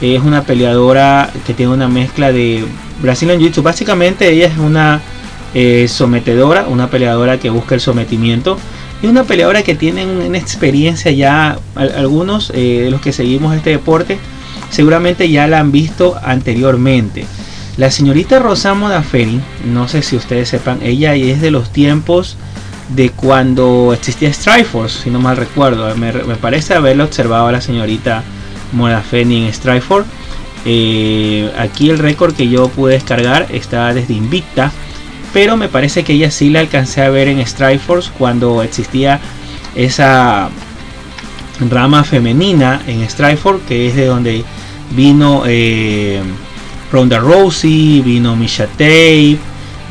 Es 0.00 0.22
una 0.22 0.44
peleadora 0.44 1.30
que 1.46 1.52
tiene 1.52 1.72
una 1.72 1.88
mezcla 1.88 2.32
de 2.32 2.64
Brazilian 3.02 3.38
Jiu-Jitsu. 3.40 3.62
Básicamente 3.62 4.30
ella 4.30 4.46
es 4.46 4.56
una 4.56 5.02
eh, 5.54 5.88
sometedora, 5.88 6.66
una 6.68 6.88
peleadora 6.88 7.38
que 7.38 7.50
busca 7.50 7.74
el 7.74 7.80
sometimiento 7.80 8.56
y 9.02 9.08
una 9.08 9.24
peleadora 9.24 9.62
que 9.62 9.74
tiene 9.74 10.06
una 10.06 10.38
experiencia 10.38 11.10
ya, 11.10 11.58
algunos 11.74 12.50
eh, 12.54 12.82
de 12.84 12.90
los 12.90 13.00
que 13.00 13.12
seguimos 13.12 13.56
este 13.56 13.70
deporte 13.70 14.18
seguramente 14.70 15.30
ya 15.30 15.46
la 15.46 15.60
han 15.60 15.72
visto 15.72 16.18
anteriormente. 16.22 17.26
La 17.76 17.90
señorita 17.90 18.38
Rosa 18.38 18.74
Modaferi, 18.74 19.40
no 19.66 19.88
sé 19.88 20.02
si 20.02 20.16
ustedes 20.16 20.48
sepan, 20.48 20.80
ella 20.82 21.14
es 21.14 21.40
de 21.40 21.50
los 21.50 21.72
tiempos 21.72 22.36
de 22.88 23.10
cuando 23.10 23.92
existía 23.92 24.32
Strikeforce, 24.32 25.04
si 25.04 25.10
no 25.10 25.20
mal 25.20 25.36
recuerdo. 25.36 25.94
Me, 25.96 26.12
parece 26.36 26.74
haberlo 26.74 27.04
observado 27.04 27.46
a 27.46 27.52
la 27.52 27.60
señorita 27.60 28.22
Modafeni 28.72 29.46
en 29.46 29.54
Strikeforce. 29.54 30.08
Eh, 30.66 31.50
aquí 31.58 31.88
el 31.88 31.98
récord 31.98 32.34
que 32.34 32.48
yo 32.48 32.68
pude 32.68 32.94
descargar 32.94 33.46
está 33.50 33.94
desde 33.94 34.12
Invicta 34.12 34.72
pero 35.32 35.56
me 35.56 35.68
parece 35.68 36.04
que 36.04 36.14
ella 36.14 36.30
sí 36.30 36.50
la 36.50 36.60
alcancé 36.60 37.02
a 37.02 37.10
ver 37.10 37.28
en 37.28 37.44
Strikeforce 37.46 38.10
cuando 38.18 38.62
existía 38.62 39.20
esa 39.74 40.50
rama 41.68 42.04
femenina 42.04 42.80
en 42.86 43.08
Strikeforce 43.08 43.64
que 43.66 43.88
es 43.88 43.94
de 43.94 44.06
donde 44.06 44.44
vino 44.90 45.42
eh, 45.46 46.20
Ronda 46.92 47.18
Rousey, 47.18 48.00
vino 48.00 48.36
Misha 48.36 48.66
Tate, 48.66 49.38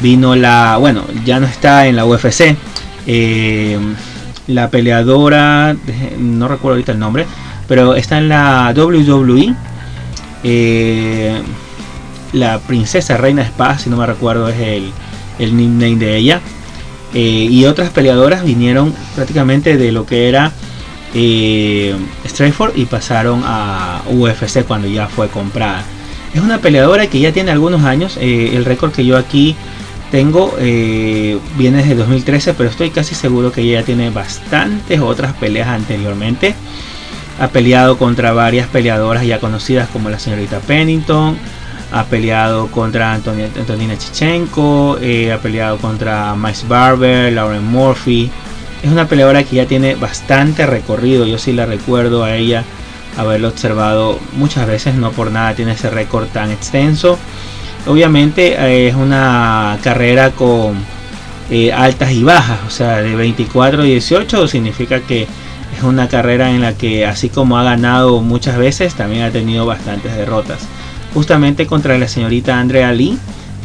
vino 0.01 0.35
la, 0.35 0.77
bueno, 0.77 1.05
ya 1.25 1.39
no 1.39 1.47
está 1.47 1.87
en 1.87 1.95
la 1.95 2.05
UFC, 2.05 2.55
eh, 3.07 3.77
la 4.47 4.69
peleadora, 4.69 5.75
no 6.17 6.47
recuerdo 6.47 6.75
ahorita 6.75 6.91
el 6.91 6.99
nombre, 6.99 7.25
pero 7.67 7.95
está 7.95 8.17
en 8.17 8.29
la 8.29 8.73
WWE, 8.75 9.53
eh, 10.43 11.41
la 12.33 12.59
princesa 12.59 13.17
reina 13.17 13.41
de 13.41 13.47
espadas, 13.49 13.81
si 13.81 13.89
no 13.89 13.97
me 13.97 14.05
recuerdo 14.05 14.49
es 14.49 14.59
el, 14.59 14.91
el 15.39 15.55
nickname 15.55 15.95
de 15.95 16.17
ella. 16.17 16.41
Eh, 17.13 17.47
y 17.49 17.65
otras 17.65 17.89
peleadoras 17.89 18.43
vinieron 18.43 18.93
prácticamente 19.15 19.77
de 19.77 19.91
lo 19.91 20.05
que 20.05 20.29
era 20.29 20.51
eh, 21.13 21.95
y 22.75 22.85
pasaron 22.85 23.41
a 23.45 24.01
UFC 24.09 24.63
cuando 24.65 24.87
ya 24.87 25.07
fue 25.07 25.27
comprada. 25.27 25.83
Es 26.33 26.41
una 26.41 26.59
peleadora 26.59 27.07
que 27.07 27.19
ya 27.19 27.31
tiene 27.31 27.51
algunos 27.51 27.83
años. 27.83 28.17
Eh, 28.21 28.51
el 28.53 28.65
récord 28.65 28.91
que 28.91 29.05
yo 29.05 29.17
aquí 29.17 29.55
tengo 30.11 30.55
eh, 30.59 31.39
viene 31.57 31.79
desde 31.79 31.95
2013, 31.95 32.53
pero 32.53 32.69
estoy 32.69 32.91
casi 32.91 33.15
seguro 33.15 33.51
que 33.51 33.61
ella 33.61 33.83
tiene 33.83 34.09
bastantes 34.09 34.99
otras 34.99 35.33
peleas 35.33 35.67
anteriormente. 35.67 36.55
Ha 37.39 37.47
peleado 37.47 37.97
contra 37.97 38.33
varias 38.33 38.67
peleadoras 38.67 39.25
ya 39.25 39.39
conocidas 39.39 39.87
como 39.89 40.09
la 40.09 40.19
señorita 40.19 40.59
Pennington, 40.59 41.37
ha 41.91 42.03
peleado 42.05 42.67
contra 42.67 43.13
Antonina 43.13 43.97
Chichenko, 43.97 44.97
eh, 45.01 45.31
ha 45.31 45.39
peleado 45.39 45.77
contra 45.77 46.35
Max 46.35 46.67
Barber, 46.67 47.31
Lauren 47.33 47.63
Murphy. 47.63 48.29
Es 48.83 48.91
una 48.91 49.07
peleadora 49.07 49.43
que 49.43 49.57
ya 49.57 49.65
tiene 49.65 49.95
bastante 49.95 50.65
recorrido, 50.65 51.25
yo 51.25 51.37
sí 51.37 51.51
la 51.51 51.65
recuerdo 51.65 52.23
a 52.23 52.35
ella 52.35 52.63
haberlo 53.17 53.49
observado 53.49 54.19
muchas 54.33 54.67
veces, 54.67 54.95
no 54.95 55.11
por 55.11 55.31
nada 55.31 55.53
tiene 55.53 55.73
ese 55.73 55.89
récord 55.89 56.27
tan 56.27 56.51
extenso. 56.51 57.17
Obviamente 57.87 58.53
eh, 58.53 58.87
es 58.87 58.95
una 58.95 59.77
carrera 59.83 60.31
con 60.31 60.77
eh, 61.49 61.73
altas 61.73 62.11
y 62.11 62.23
bajas, 62.23 62.59
o 62.67 62.69
sea, 62.69 63.01
de 63.01 63.15
24 63.15 63.81
a 63.81 63.85
18 63.85 64.47
significa 64.47 65.01
que 65.01 65.23
es 65.23 65.83
una 65.83 66.07
carrera 66.07 66.51
en 66.51 66.61
la 66.61 66.73
que 66.73 67.05
así 67.05 67.29
como 67.29 67.57
ha 67.57 67.63
ganado 67.63 68.21
muchas 68.21 68.57
veces, 68.57 68.95
también 68.95 69.23
ha 69.23 69.31
tenido 69.31 69.65
bastantes 69.65 70.15
derrotas 70.15 70.67
justamente 71.13 71.65
contra 71.65 71.97
la 71.97 72.07
señorita 72.07 72.59
Andrea 72.59 72.91
Lee. 72.91 73.17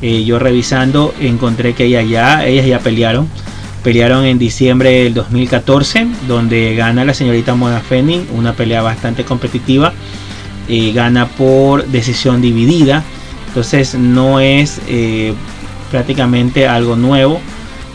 Eh, 0.03 0.25
yo 0.25 0.39
revisando 0.39 1.15
encontré 1.21 1.75
que 1.75 1.85
ella 1.85 2.03
ya, 2.03 2.45
ellas 2.45 2.67
ya 2.67 2.79
pelearon. 2.79 3.29
Pelearon 3.85 4.25
en 4.25 4.39
diciembre 4.39 5.05
del 5.05 5.13
2014, 5.13 6.07
donde 6.27 6.75
gana 6.75 7.05
la 7.05 7.13
señorita 7.13 7.55
Mona 7.55 7.81
Fenning, 7.81 8.27
una 8.33 8.55
pelea 8.55 8.81
bastante 8.81 9.25
competitiva. 9.25 9.93
Eh, 10.69 10.93
gana 10.93 11.29
por 11.29 11.87
decisión 11.87 12.41
dividida. 12.41 13.05
Entonces 13.49 13.95
no 13.95 14.41
es 14.41 14.81
eh, 14.89 15.35
prácticamente 15.91 16.67
algo 16.67 16.97
nuevo 16.97 17.41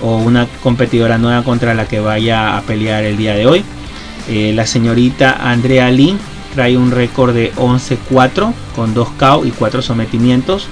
o 0.01 0.17
una 0.17 0.45
competidora 0.61 1.17
nueva 1.17 1.43
contra 1.43 1.73
la 1.73 1.87
que 1.87 1.99
vaya 1.99 2.55
a 2.55 2.61
pelear 2.61 3.03
el 3.03 3.17
día 3.17 3.33
de 3.33 3.47
hoy. 3.47 3.65
la 4.29 4.67
señorita 4.67 5.37
Andrea 5.41 5.89
Lee 5.89 6.15
trae 6.53 6.77
un 6.77 6.91
récord 6.91 7.33
de 7.33 7.51
11-4 7.55 8.53
con 8.75 8.93
2 8.93 9.09
KO 9.17 9.45
y 9.45 9.49
4 9.49 9.81
sometimientos. 9.81 10.67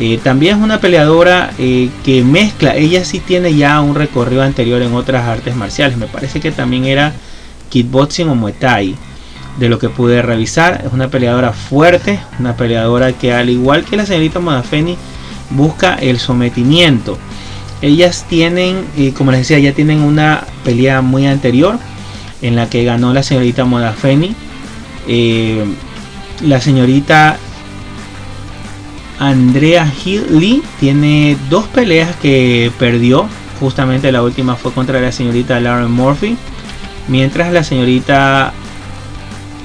Eh, 0.00 0.18
también 0.22 0.56
es 0.56 0.62
una 0.62 0.80
peleadora 0.80 1.52
eh, 1.58 1.88
que 2.04 2.24
mezcla, 2.24 2.74
ella 2.74 3.04
sí 3.04 3.20
tiene 3.20 3.54
ya 3.54 3.80
un 3.80 3.94
recorrido 3.94 4.42
anterior 4.42 4.82
en 4.82 4.92
otras 4.92 5.24
artes 5.28 5.54
marciales, 5.54 5.96
me 5.96 6.06
parece 6.06 6.40
que 6.40 6.50
también 6.50 6.84
era 6.84 7.12
kickboxing 7.70 8.28
o 8.28 8.34
muay 8.34 8.54
thai, 8.54 8.96
de 9.58 9.68
lo 9.68 9.78
que 9.78 9.88
pude 9.88 10.20
revisar, 10.20 10.82
es 10.84 10.92
una 10.92 11.08
peleadora 11.08 11.52
fuerte, 11.52 12.18
una 12.40 12.56
peleadora 12.56 13.12
que 13.12 13.32
al 13.32 13.50
igual 13.50 13.84
que 13.84 13.96
la 13.96 14.04
señorita 14.04 14.40
Modafeni 14.40 14.96
busca 15.50 15.94
el 15.94 16.18
sometimiento. 16.18 17.16
Ellas 17.80 18.26
tienen, 18.28 18.84
eh, 18.96 19.12
como 19.16 19.30
les 19.30 19.40
decía, 19.40 19.60
ya 19.60 19.72
tienen 19.72 20.00
una 20.00 20.44
pelea 20.64 21.02
muy 21.02 21.26
anterior 21.26 21.78
en 22.42 22.56
la 22.56 22.68
que 22.68 22.82
ganó 22.82 23.12
la 23.12 23.22
señorita 23.22 23.64
Modafeni 23.64 24.34
la 26.42 26.60
señorita 26.60 27.38
Andrea 29.24 29.90
Lee 30.30 30.62
tiene 30.78 31.36
dos 31.48 31.66
peleas 31.68 32.14
que 32.16 32.70
perdió. 32.78 33.26
Justamente 33.58 34.12
la 34.12 34.22
última 34.22 34.54
fue 34.56 34.72
contra 34.72 35.00
la 35.00 35.12
señorita 35.12 35.58
Lauren 35.60 35.90
Murphy. 35.90 36.36
Mientras 37.08 37.52
la 37.52 37.64
señorita 37.64 38.52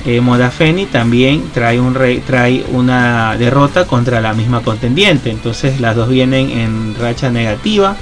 eh, 0.06 0.22
Modafeni 0.22 0.86
también 0.86 1.44
trae, 1.54 1.80
un 1.80 1.94
trae 2.26 2.66
una 2.72 3.36
derrota 3.38 3.86
contra 3.86 4.22
la 4.22 4.34
misma 4.34 4.62
contendiente. 4.62 5.30
Entonces 5.30 5.82
las 5.82 5.96
dos 5.96 6.08
vienen 6.08 6.52
en 6.52 6.96
racha 6.96 7.30
negativa. 7.30 7.98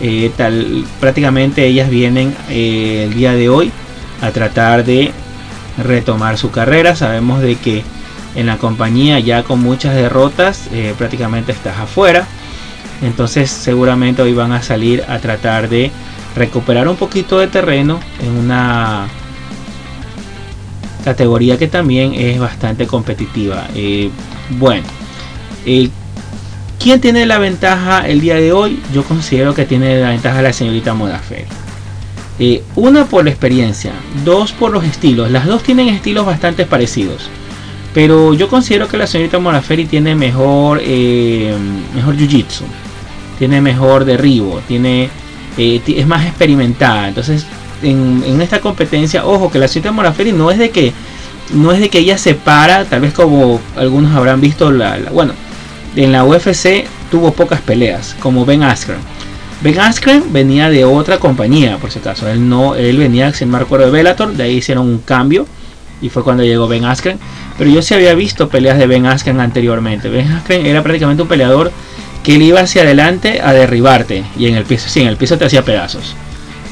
Eh, 0.00 0.30
tal, 0.36 0.84
prácticamente 1.00 1.66
ellas 1.66 1.90
vienen 1.90 2.36
eh, 2.50 3.06
el 3.08 3.14
día 3.14 3.32
de 3.32 3.48
hoy 3.48 3.72
a 4.20 4.30
tratar 4.30 4.84
de 4.84 5.10
retomar 5.76 6.38
su 6.38 6.52
carrera. 6.52 6.94
Sabemos 6.94 7.42
de 7.42 7.56
que 7.56 7.82
en 8.38 8.46
la 8.46 8.56
compañía 8.56 9.18
ya 9.18 9.42
con 9.42 9.60
muchas 9.60 9.96
derrotas 9.96 10.68
eh, 10.72 10.94
prácticamente 10.96 11.50
estás 11.50 11.76
afuera. 11.76 12.24
Entonces 13.02 13.50
seguramente 13.50 14.22
hoy 14.22 14.32
van 14.32 14.52
a 14.52 14.62
salir 14.62 15.04
a 15.08 15.18
tratar 15.18 15.68
de 15.68 15.90
recuperar 16.36 16.86
un 16.86 16.96
poquito 16.96 17.40
de 17.40 17.48
terreno 17.48 17.98
en 18.20 18.30
una 18.30 19.08
categoría 21.04 21.58
que 21.58 21.66
también 21.66 22.14
es 22.14 22.38
bastante 22.38 22.86
competitiva. 22.86 23.66
Eh, 23.74 24.10
bueno, 24.50 24.86
eh, 25.66 25.90
¿quién 26.78 27.00
tiene 27.00 27.26
la 27.26 27.38
ventaja 27.38 28.06
el 28.06 28.20
día 28.20 28.36
de 28.36 28.52
hoy? 28.52 28.80
Yo 28.94 29.02
considero 29.02 29.52
que 29.52 29.64
tiene 29.64 30.00
la 30.00 30.10
ventaja 30.10 30.42
la 30.42 30.52
señorita 30.52 30.94
Modafer. 30.94 31.46
Una 32.76 33.04
por 33.06 33.24
la 33.24 33.30
experiencia, 33.30 33.90
dos 34.24 34.52
por 34.52 34.70
los 34.70 34.84
estilos. 34.84 35.28
Las 35.28 35.46
dos 35.46 35.64
tienen 35.64 35.88
estilos 35.88 36.24
bastante 36.24 36.66
parecidos. 36.66 37.28
Pero 37.98 38.32
yo 38.32 38.46
considero 38.46 38.86
que 38.86 38.96
la 38.96 39.08
señorita 39.08 39.40
Moraferi 39.40 39.84
tiene 39.84 40.14
mejor, 40.14 40.80
eh, 40.80 41.52
mejor 41.96 42.16
jiu-jitsu. 42.16 42.62
Tiene 43.40 43.60
mejor 43.60 44.04
derribo. 44.04 44.60
Tiene, 44.68 45.10
eh, 45.56 45.82
es 45.84 46.06
más 46.06 46.24
experimentada. 46.24 47.08
Entonces, 47.08 47.44
en, 47.82 48.40
esta 48.40 48.60
competencia, 48.60 49.26
ojo 49.26 49.50
que 49.50 49.58
la 49.58 49.66
señorita 49.66 49.90
Moraferi 49.90 50.30
no 50.30 50.52
es 50.52 50.58
de 50.58 50.70
que 50.70 50.92
no 51.52 51.72
es 51.72 51.80
de 51.80 51.88
que 51.88 51.98
ella 51.98 52.16
se 52.18 52.34
para, 52.34 52.84
tal 52.84 53.00
vez 53.00 53.12
como 53.12 53.60
algunos 53.74 54.14
habrán 54.14 54.40
visto, 54.40 54.70
la, 54.70 54.96
bueno, 55.12 55.32
en 55.96 56.12
la 56.12 56.22
UFC 56.22 56.86
tuvo 57.10 57.32
pocas 57.32 57.60
peleas, 57.60 58.14
como 58.20 58.46
Ben 58.46 58.62
Askren 58.62 58.98
Ben 59.60 59.80
Askren 59.80 60.32
venía 60.32 60.70
de 60.70 60.84
otra 60.84 61.18
compañía, 61.18 61.78
por 61.78 61.90
si 61.90 61.98
acaso. 61.98 62.28
Él 62.28 62.48
no, 62.48 62.76
él 62.76 62.96
venía, 62.96 63.32
sin 63.32 63.50
me 63.50 63.58
de 63.58 63.90
Bellator, 63.90 64.34
de 64.34 64.44
ahí 64.44 64.58
hicieron 64.58 64.86
un 64.86 64.98
cambio 64.98 65.48
y 66.00 66.08
fue 66.08 66.22
cuando 66.22 66.44
llegó 66.44 66.68
Ben 66.68 66.84
Askren. 66.84 67.18
Pero 67.56 67.70
yo 67.70 67.82
sí 67.82 67.94
había 67.94 68.14
visto 68.14 68.48
peleas 68.48 68.78
de 68.78 68.86
Ben 68.86 69.06
Askren 69.06 69.40
anteriormente. 69.40 70.08
Ben 70.08 70.30
Askren 70.30 70.66
era 70.66 70.82
prácticamente 70.82 71.22
un 71.22 71.28
peleador 71.28 71.72
que 72.22 72.36
él 72.36 72.42
iba 72.42 72.60
hacia 72.60 72.82
adelante 72.82 73.40
a 73.42 73.52
derribarte 73.52 74.24
y 74.36 74.46
en 74.46 74.56
el 74.56 74.64
piso, 74.64 74.88
sí, 74.88 75.00
en 75.00 75.08
el 75.08 75.16
piso 75.16 75.38
te 75.38 75.44
hacía 75.44 75.64
pedazos. 75.64 76.14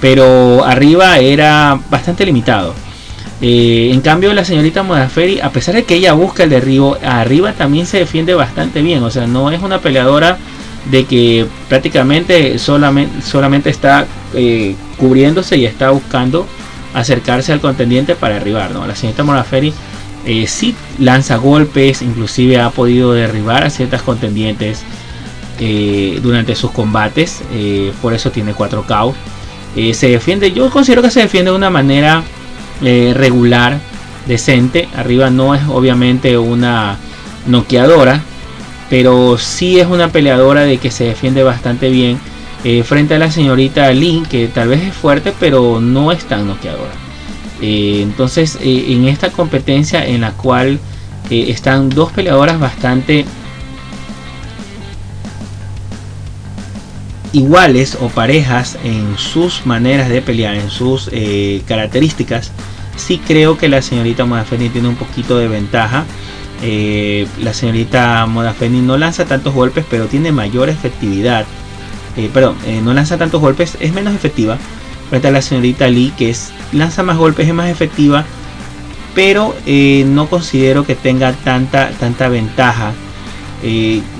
Pero 0.01 0.65
arriba 0.65 1.19
era 1.19 1.79
bastante 1.91 2.27
limitado. 2.27 2.75
Eh, 3.41 3.91
en 3.93 4.01
cambio, 4.01 4.33
la 4.33 4.45
señorita 4.45 4.83
Modaferi, 4.83 5.41
a 5.41 5.51
pesar 5.51 5.75
de 5.75 5.85
que 5.85 5.95
ella 5.95 6.15
busca 6.15 6.45
el 6.45 6.51
derribo, 6.51 6.97
arriba 7.03 7.53
también 7.53 7.87
se 7.87 7.99
defiende 7.99 8.35
bastante 8.35 8.83
bien. 8.83 9.03
O 9.03 9.11
sea, 9.11 9.27
no 9.27 9.51
es 9.51 9.63
una 9.63 9.81
peleadora 9.81 10.39
de 10.91 11.05
que 11.05 11.47
prácticamente 11.69 12.59
solamente, 12.59 13.23
solamente 13.23 13.71
está 13.71 14.07
eh, 14.35 14.75
cubriéndose 14.97 15.57
y 15.57 15.67
está 15.67 15.91
buscando 15.91 16.47
acercarse 17.01 17.53
al 17.53 17.61
contendiente 17.61 18.15
para 18.15 18.37
arribar. 18.37 18.73
¿no? 18.73 18.87
La 18.87 18.97
señorita 18.97 19.23
Moraferi 19.23 19.73
Eh, 20.27 20.49
sí 20.49 20.75
lanza 20.99 21.37
golpes, 21.37 22.03
inclusive 22.03 22.59
ha 22.59 22.71
podido 22.71 23.13
derribar 23.13 23.63
a 23.63 23.71
ciertas 23.71 24.03
contendientes 24.03 24.83
eh, 25.61 26.19
durante 26.21 26.57
sus 26.57 26.73
combates, 26.73 27.43
eh, 27.53 27.93
por 28.03 28.13
eso 28.13 28.33
tiene 28.33 28.53
4 28.53 28.85
KO. 28.89 29.15
se 29.95 30.09
defiende, 30.09 30.51
yo 30.51 30.69
considero 30.71 31.01
que 31.01 31.13
se 31.13 31.21
defiende 31.21 31.53
de 31.53 31.57
una 31.57 31.71
manera 31.71 32.25
regular, 32.81 33.79
decente. 34.27 34.89
Arriba 34.97 35.31
no 35.31 35.55
es 35.55 35.63
obviamente 35.69 36.37
una 36.39 36.97
noqueadora, 37.47 38.21
pero 38.91 39.39
sí 39.39 39.79
es 39.79 39.87
una 39.87 40.09
peleadora 40.09 40.63
de 40.63 40.79
que 40.79 40.91
se 40.91 41.05
defiende 41.05 41.43
bastante 41.45 41.89
bien 41.91 42.19
frente 42.85 43.15
a 43.15 43.19
la 43.19 43.31
señorita 43.31 43.93
Lin, 43.93 44.25
que 44.25 44.49
tal 44.49 44.69
vez 44.69 44.83
es 44.83 44.95
fuerte, 44.95 45.33
pero 45.39 45.81
no 45.81 46.11
es 46.11 46.25
tan 46.25 46.47
noqueadora. 46.47 46.93
entonces, 47.61 48.59
en 48.61 49.07
esta 49.07 49.31
competencia 49.31 50.05
en 50.05 50.23
la 50.23 50.33
cual 50.33 50.81
están 51.31 51.91
dos 51.91 52.13
peleadoras 52.13 52.59
bastante 52.59 53.25
iguales 57.37 57.99
o 58.01 58.09
parejas 58.09 58.79
en 58.83 59.19
sus 59.19 59.67
maneras 59.67 60.09
de 60.09 60.23
pelear, 60.23 60.55
en 60.55 60.71
sus 60.71 61.11
eh, 61.13 61.63
características, 61.67 62.51
sí 62.97 63.21
creo 63.25 63.59
que 63.59 63.69
la 63.69 63.83
señorita 63.83 64.25
Modafeni 64.25 64.71
tiene 64.71 64.89
un 64.89 64.97
poquito 64.97 65.37
de 65.37 65.49
ventaja. 65.49 66.05
Eh, 66.63 67.27
la 67.43 67.53
señorita 67.53 68.25
Modafeni 68.25 68.81
no 68.81 68.97
lanza 68.97 69.27
tantos 69.27 69.53
golpes, 69.53 69.85
pero 69.91 70.07
tiene 70.07 70.33
mayor 70.33 70.71
efectividad. 70.71 71.45
Eh, 72.17 72.31
perdón, 72.33 72.57
no 72.83 72.95
lanza 72.95 73.19
tantos 73.19 73.41
golpes, 73.41 73.77
es 73.81 73.93
menos 73.93 74.15
efectiva 74.15 74.59
frente 75.11 75.29
a 75.29 75.31
la 75.31 75.43
señorita 75.43 75.87
Lee, 75.89 76.13
que 76.17 76.31
es, 76.31 76.51
lanza 76.73 77.03
más 77.03 77.17
golpes, 77.17 77.47
es 77.47 77.55
más 77.55 77.69
efectiva, 77.69 78.25
pero 79.15 79.55
no 79.67 80.29
considero 80.29 80.85
que 80.85 80.95
tenga 80.95 81.33
tanta, 81.33 81.91
tanta 81.91 82.29
ventaja 82.29 82.93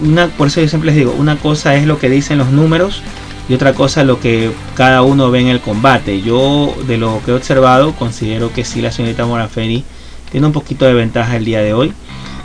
una, 0.03 0.29
por 0.29 0.49
eso 0.49 0.61
yo 0.61 0.69
siempre 0.69 0.89
les 0.89 0.97
digo, 0.97 1.15
una 1.17 1.37
cosa 1.37 1.75
es 1.77 1.87
lo 1.87 1.99
que 1.99 2.09
dicen 2.09 2.39
los 2.39 2.51
números 2.51 3.03
y 3.49 3.55
otra 3.55 3.75
cosa 3.75 4.03
lo 4.03 4.19
que 4.19 4.51
cada 4.75 5.03
uno 5.03 5.31
ve 5.31 5.41
en 5.41 5.49
el 5.49 5.61
combate. 5.61 6.23
Yo 6.23 6.75
de 6.87 6.99
lo 6.99 7.21
que 7.25 7.31
he 7.31 7.35
observado 7.35 7.93
considero 7.95 8.53
que 8.53 8.65
sí 8.65 8.81
la 8.81 8.91
señorita 8.91 9.27
Moraferi 9.27 9.85
tiene 10.31 10.47
un 10.47 10.53
poquito 10.53 10.85
de 10.85 10.95
ventaja 10.95 11.37
el 11.37 11.45
día 11.45 11.61
de 11.61 11.75
hoy. 11.75 11.93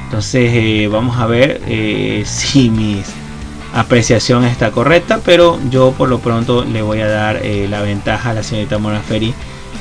Entonces 0.06 0.52
eh, 0.54 0.90
vamos 0.92 1.18
a 1.18 1.26
ver 1.26 1.62
eh, 1.68 2.24
si 2.26 2.70
mi 2.70 3.02
apreciación 3.74 4.44
está 4.46 4.72
correcta, 4.72 5.22
pero 5.24 5.60
yo 5.70 5.94
por 5.98 6.10
lo 6.10 6.20
pronto 6.20 6.66
le 6.66 6.82
voy 6.82 7.00
a 7.00 7.08
dar 7.08 7.38
eh, 7.44 7.68
la 7.70 7.82
ventaja 7.82 8.32
a 8.32 8.34
la 8.34 8.44
señorita 8.44 8.78
Moraferi 8.78 9.34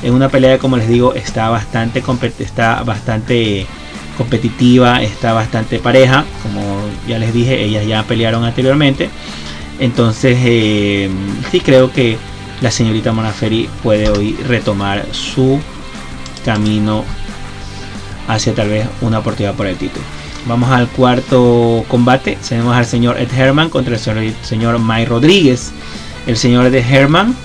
en 0.03 0.13
una 0.13 0.29
pelea 0.29 0.57
como 0.57 0.77
les 0.77 0.87
digo 0.87 1.13
está 1.13 1.49
bastante 1.49 2.03
está 2.39 2.83
bastante 2.83 3.67
competitiva, 4.17 5.01
está 5.01 5.33
bastante 5.33 5.79
pareja, 5.79 6.25
como 6.43 6.61
ya 7.07 7.17
les 7.17 7.33
dije, 7.33 7.63
ellas 7.63 7.85
ya 7.87 8.03
pelearon 8.03 8.43
anteriormente. 8.43 9.09
Entonces, 9.79 10.37
eh, 10.43 11.09
sí 11.49 11.59
creo 11.59 11.91
que 11.91 12.17
la 12.61 12.69
señorita 12.69 13.11
Monaferi 13.11 13.67
puede 13.81 14.09
hoy 14.09 14.37
retomar 14.47 15.05
su 15.11 15.59
camino 16.45 17.03
hacia 18.27 18.53
tal 18.53 18.69
vez 18.69 18.87
una 19.01 19.19
oportunidad 19.19 19.55
por 19.55 19.65
el 19.65 19.77
título. 19.77 20.03
Vamos 20.47 20.71
al 20.71 20.87
cuarto 20.87 21.85
combate. 21.87 22.37
Tenemos 22.47 22.75
al 22.75 22.85
señor 22.85 23.19
Ed 23.19 23.31
Herman 23.31 23.69
contra 23.69 23.95
el 23.95 24.33
señor 24.41 24.79
Mike 24.79 25.05
Rodríguez. 25.05 25.71
El 26.27 26.37
señor 26.37 26.65
Ed 26.65 26.75
Herman 26.75 27.35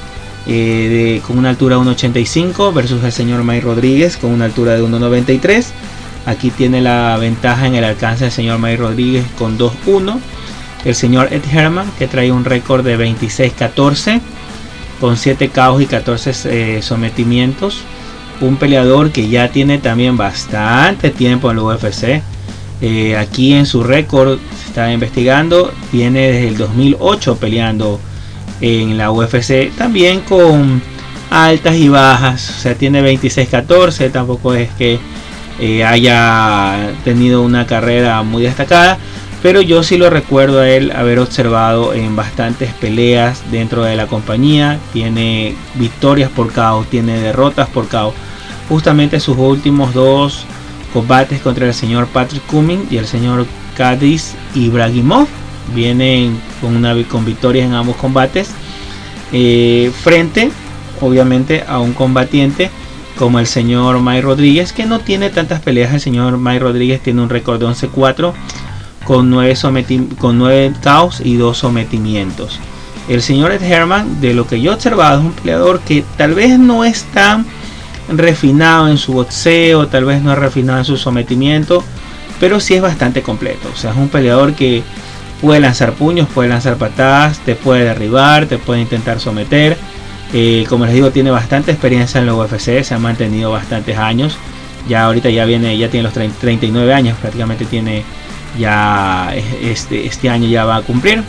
eh, 0.47 1.21
con 1.27 1.39
una 1.39 1.51
altura 1.51 1.77
de 1.77 1.83
1.85 1.83 2.73
versus 2.73 3.03
el 3.03 3.13
señor 3.13 3.43
Mike 3.43 3.63
Rodríguez 3.63 4.17
con 4.17 4.31
una 4.31 4.45
altura 4.47 4.75
de 4.75 4.83
1.93. 4.83 5.67
Aquí 6.25 6.51
tiene 6.51 6.81
la 6.81 7.17
ventaja 7.19 7.67
en 7.67 7.75
el 7.75 7.85
alcance 7.85 8.25
del 8.25 8.33
señor 8.33 8.59
May 8.59 8.77
Rodríguez 8.77 9.25
con 9.39 9.59
2-1. 9.59 10.19
El 10.85 10.95
señor 10.95 11.33
Ed 11.33 11.43
Herman 11.53 11.91
que 11.99 12.09
trae 12.09 12.33
un 12.33 12.45
récord 12.45 12.85
de 12.85 12.99
26-14 12.99 14.21
con 15.01 15.17
7 15.17 15.49
caos 15.51 15.83
y 15.83 15.87
14 15.87 16.33
eh, 16.47 16.83
sometimientos. 16.83 17.83
Un 18.41 18.57
peleador 18.57 19.13
que 19.13 19.29
ya 19.29 19.51
tiene 19.51 19.79
también 19.79 20.17
bastante 20.17 21.11
tiempo 21.11 21.51
en 21.51 21.57
la 21.57 21.63
UFC. 21.63 22.23
Eh, 22.81 23.17
aquí 23.17 23.55
en 23.55 23.67
su 23.67 23.83
récord 23.83 24.39
se 24.59 24.69
está 24.69 24.93
investigando. 24.93 25.73
Viene 25.93 26.33
desde 26.33 26.49
el 26.49 26.57
2008 26.57 27.37
peleando 27.37 28.01
en 28.61 28.99
la 28.99 29.11
UFC. 29.11 29.71
También 29.77 30.21
con 30.21 30.83
altas 31.31 31.77
y 31.77 31.89
bajas. 31.89 32.51
O 32.51 32.61
sea, 32.61 32.75
tiene 32.75 33.03
26-14. 33.03 34.13
Tampoco 34.13 34.55
es 34.55 34.71
que 34.71 34.99
eh, 35.59 35.85
haya 35.85 36.93
tenido 37.03 37.43
una 37.43 37.67
carrera 37.67 38.23
muy 38.23 38.43
destacada, 38.43 38.99
pero 39.43 39.63
yo 39.63 39.83
sí 39.83 39.97
lo 39.97 40.11
recuerdo 40.11 40.61
a 40.61 40.69
él 40.69 40.91
haber 40.91 41.19
observado 41.19 41.95
en 41.95 42.15
bastantes 42.15 42.75
peleas 42.75 43.43
dentro 43.51 43.83
de 43.83 43.97
la 43.97 44.07
compañía, 44.07 44.79
tiene 44.93 45.55
victorias 45.77 46.31
por 46.31 46.53
KO, 46.53 46.85
tiene 46.91 47.19
derrotas 47.19 47.69
por 47.71 47.89
KO. 47.89 48.13
Justamente 48.69 49.19
sus 49.19 49.39
últimos 49.39 49.95
dos 49.95 50.45
combates 50.97 51.43
contra 51.43 51.67
el 51.67 51.75
señor 51.75 52.07
Patrick 52.07 52.43
Cumming 52.47 52.87
y 52.91 52.97
el 52.97 53.07
señor 53.07 53.45
Cadiz 53.77 54.35
Ibrahimov 54.55 55.27
vienen 55.75 56.41
con, 56.63 56.75
una, 56.75 56.95
con 57.05 57.23
victorias 57.23 57.67
en 57.67 57.75
ambos 57.75 57.97
combates 57.97 58.49
eh, 59.31 59.93
frente 60.03 60.51
obviamente 61.03 61.65
a 61.69 61.81
un 61.81 61.93
combatiente 61.93 62.71
como 63.19 63.39
el 63.39 63.47
señor 63.47 64.01
Mike 64.01 64.23
Rodríguez, 64.23 64.73
que 64.73 64.87
no 64.87 65.01
tiene 65.01 65.29
tantas 65.29 65.61
peleas. 65.61 65.93
El 65.93 66.01
señor 66.01 66.39
Mike 66.39 66.61
Rodríguez 66.61 67.03
tiene 67.03 67.21
un 67.21 67.29
récord 67.29 67.61
de 67.61 67.67
11-4 67.67 68.33
con 69.05 69.29
9, 69.29 69.55
con 70.19 70.39
9 70.39 70.73
caos 70.83 71.21
y 71.23 71.37
2 71.37 71.59
sometimientos. 71.59 72.59
El 73.07 73.21
señor 73.21 73.53
Ed 73.53 73.63
Herman, 73.63 74.23
de 74.23 74.33
lo 74.33 74.47
que 74.47 74.63
yo 74.63 74.71
he 74.71 74.75
observado, 74.75 75.21
es 75.21 75.27
un 75.27 75.33
peleador 75.33 75.81
que 75.81 76.05
tal 76.17 76.33
vez 76.33 76.59
no 76.59 76.85
es 76.85 77.03
tan 77.13 77.45
refinado 78.09 78.89
en 78.89 78.99
su 78.99 79.13
boxeo, 79.13 79.89
tal 79.89 80.05
vez 80.05 80.23
no 80.23 80.35
refinado 80.35 80.79
en 80.79 80.85
su 80.85 80.97
sometimiento, 80.97 81.83
pero 82.41 82.61
sí 82.61 82.75
es 82.75 82.83
bastante 82.83 83.23
completo. 83.23 83.69
O 83.73 83.77
sea, 83.77 83.93
es 83.93 83.97
un 83.97 84.09
peleador 84.09 84.55
que 84.55 84.83
puede 85.41 85.61
lanzar 85.61 85.93
puños, 85.93 86.29
puede 86.29 86.49
lanzar 86.49 86.77
patadas, 86.77 87.39
te 87.41 87.55
puede 87.55 87.85
derribar, 87.85 88.47
te 88.47 88.59
puede 88.59 88.81
intentar 88.81 89.21
someter 89.21 89.77
eh, 90.33 90.67
como 90.69 90.85
les 90.85 90.95
digo, 90.95 91.11
tiene 91.11 91.31
bastante 91.31 91.71
experiencia 91.71 92.21
en 92.21 92.27
la 92.27 92.35
UFC, 92.35 92.83
se 92.83 92.95
ha 92.95 92.99
mantenido 92.99 93.53
bastantes 93.53 93.97
años. 93.97 94.37
Ya 94.89 95.05
ahorita 95.05 95.31
ya 95.31 95.45
viene, 95.45 95.77
ya 95.77 95.89
tiene 95.89 96.05
los 96.05 96.13
39 96.13 96.93
años, 96.93 97.17
prácticamente 97.19 97.65
tiene 97.65 98.05
ya 98.59 99.35
este, 99.63 100.07
este 100.07 100.31
año 100.31 100.49
ya 100.49 100.65
va 100.65 100.77
a 100.77 100.83
cumplir. 100.83 101.23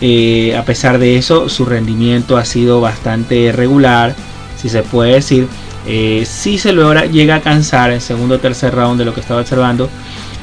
Eh, 0.00 0.56
a 0.56 0.64
pesar 0.64 0.98
de 0.98 1.16
eso, 1.16 1.48
su 1.48 1.64
rendimiento 1.64 2.36
ha 2.36 2.44
sido 2.44 2.80
bastante 2.80 3.52
regular, 3.52 4.14
si 4.56 4.68
se 4.68 4.82
puede 4.82 5.14
decir. 5.14 5.48
Eh, 5.86 6.24
si 6.26 6.58
se 6.58 6.72
logra, 6.72 7.06
llega 7.06 7.36
a 7.36 7.40
cansar 7.40 7.92
en 7.92 8.00
segundo 8.00 8.36
o 8.36 8.38
tercer 8.38 8.74
round 8.74 8.98
de 8.98 9.04
lo 9.04 9.14
que 9.14 9.20
estaba 9.20 9.40
observando. 9.40 9.88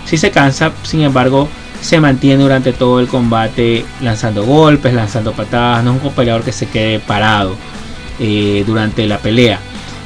Si 0.06 0.18
se 0.18 0.32
cansa, 0.32 0.72
sin 0.84 1.02
embargo, 1.02 1.48
se 1.82 2.00
mantiene 2.00 2.44
durante 2.44 2.74
todo 2.74 3.00
el 3.00 3.08
combate 3.08 3.86
lanzando 4.02 4.46
golpes, 4.46 4.94
lanzando 4.94 5.34
patadas, 5.34 5.84
no 5.84 5.96
es 5.96 6.04
un 6.04 6.12
peleador 6.12 6.44
que 6.44 6.52
se 6.52 6.68
quede 6.68 7.00
parado 7.00 7.56
eh, 8.20 8.64
durante 8.66 9.08
la 9.08 9.18
pelea. 9.18 9.60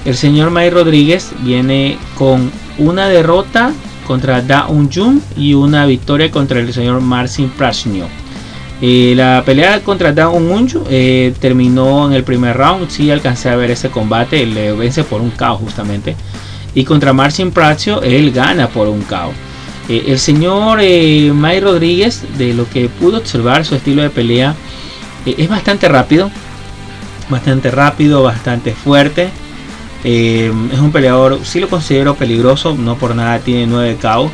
El 0.05 0.15
señor 0.15 0.51
May 0.51 0.69
Rodríguez 0.69 1.31
viene 1.41 1.97
con 2.17 2.51
una 2.77 3.09
derrota 3.09 3.73
contra 4.05 4.41
Da 4.41 4.67
Un 4.67 4.91
Jun 4.91 5.21
y 5.35 5.53
una 5.53 5.85
victoria 5.85 6.31
contra 6.31 6.59
el 6.59 6.71
señor 6.73 7.01
Marcin 7.01 7.49
Prasnio. 7.49 8.07
La 8.81 9.41
pelea 9.45 9.81
contra 9.81 10.11
Da 10.11 10.27
Un 10.27 10.69
Jun 10.69 10.83
eh, 10.89 11.33
terminó 11.39 12.07
en 12.07 12.13
el 12.13 12.23
primer 12.23 12.57
round, 12.57 12.89
sí 12.89 13.09
alcancé 13.09 13.49
a 13.49 13.55
ver 13.55 13.71
ese 13.71 13.89
combate, 13.89 14.45
le 14.45 14.73
vence 14.73 15.03
por 15.03 15.21
un 15.21 15.31
KO 15.31 15.55
justamente. 15.55 16.15
Y 16.73 16.83
contra 16.83 17.13
Marcin 17.13 17.51
Prasnio 17.51 18.01
él 18.01 18.31
gana 18.31 18.67
por 18.67 18.89
un 18.89 19.01
KO. 19.03 19.31
Eh, 19.87 20.05
el 20.07 20.19
señor 20.19 20.79
eh, 20.81 21.31
May 21.33 21.61
Rodríguez, 21.61 22.23
de 22.37 22.53
lo 22.53 22.69
que 22.69 22.89
pudo 22.89 23.17
observar 23.17 23.63
su 23.63 23.75
estilo 23.75 24.01
de 24.01 24.09
pelea, 24.09 24.55
es 25.25 25.49
bastante 25.49 25.87
rápido, 25.87 26.29
bastante 27.29 27.71
rápido, 27.71 28.23
bastante 28.23 28.73
fuerte. 28.73 29.29
es 30.03 30.51
un 30.51 30.91
peleador, 30.91 31.39
sí 31.43 31.59
lo 31.59 31.69
considero 31.69 32.15
peligroso, 32.15 32.75
no 32.77 32.95
por 32.97 33.15
nada 33.15 33.39
tiene 33.39 33.67
9 33.67 33.97
KO. 34.01 34.29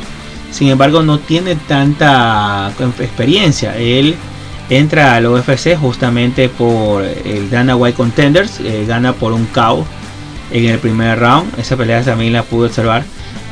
Sin 0.50 0.68
embargo, 0.68 1.02
no 1.02 1.18
tiene 1.18 1.54
tanta 1.54 2.70
experiencia. 2.98 3.78
Él 3.78 4.16
entra 4.78 5.14
al 5.14 5.26
UFC 5.26 5.76
justamente 5.76 6.48
por 6.48 7.04
el 7.04 7.50
Dana 7.50 7.76
White 7.76 7.96
Contenders, 7.96 8.60
gana 8.86 9.12
por 9.12 9.32
un 9.32 9.46
KO 9.46 9.84
en 10.52 10.66
el 10.66 10.78
primer 10.78 11.18
round. 11.18 11.58
Esa 11.58 11.76
pelea 11.76 12.02
también 12.02 12.32
la 12.32 12.42
pudo 12.42 12.66
observar 12.66 13.04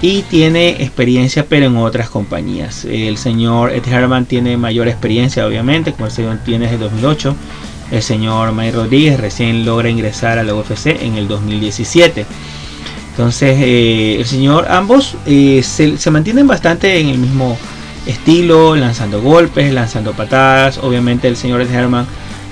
y 0.03 0.23
tiene 0.23 0.83
experiencia 0.83 1.47
pero 1.49 1.67
en 1.67 1.77
otras 1.77 2.09
compañías. 2.09 2.85
El 2.85 3.17
señor 3.17 3.73
Ed 3.73 3.87
Herman 3.87 4.27
tiene 4.27 4.57
mayor 4.57 4.89
experiencia 4.89 5.47
obviamente, 5.47 5.93
como 5.93 6.07
el 6.07 6.13
señor 6.13 6.39
tiene 6.45 6.67
desde 6.67 6.79
2008. 6.79 7.37
El 7.91 8.03
señor 8.03 8.53
Mike 8.53 8.73
Rodríguez 8.73 9.19
recién 9.19 9.65
logra 9.65 9.91
ingresar 9.91 10.39
a 10.39 10.45
la 10.45 10.55
UFC 10.55 10.87
en 10.87 11.17
el 11.17 11.27
2017. 11.27 12.25
Entonces, 13.11 13.59
el 13.61 14.25
señor, 14.25 14.67
ambos 14.71 15.17
se, 15.27 15.63
se 15.63 16.11
mantienen 16.11 16.47
bastante 16.47 17.01
en 17.01 17.09
el 17.09 17.19
mismo 17.19 17.59
estilo, 18.07 18.77
lanzando 18.77 19.21
golpes, 19.21 19.73
lanzando 19.73 20.13
patadas. 20.13 20.79
Obviamente 20.79 21.29
el 21.29 21.37
señor 21.37 21.63
Herman, 21.63 22.07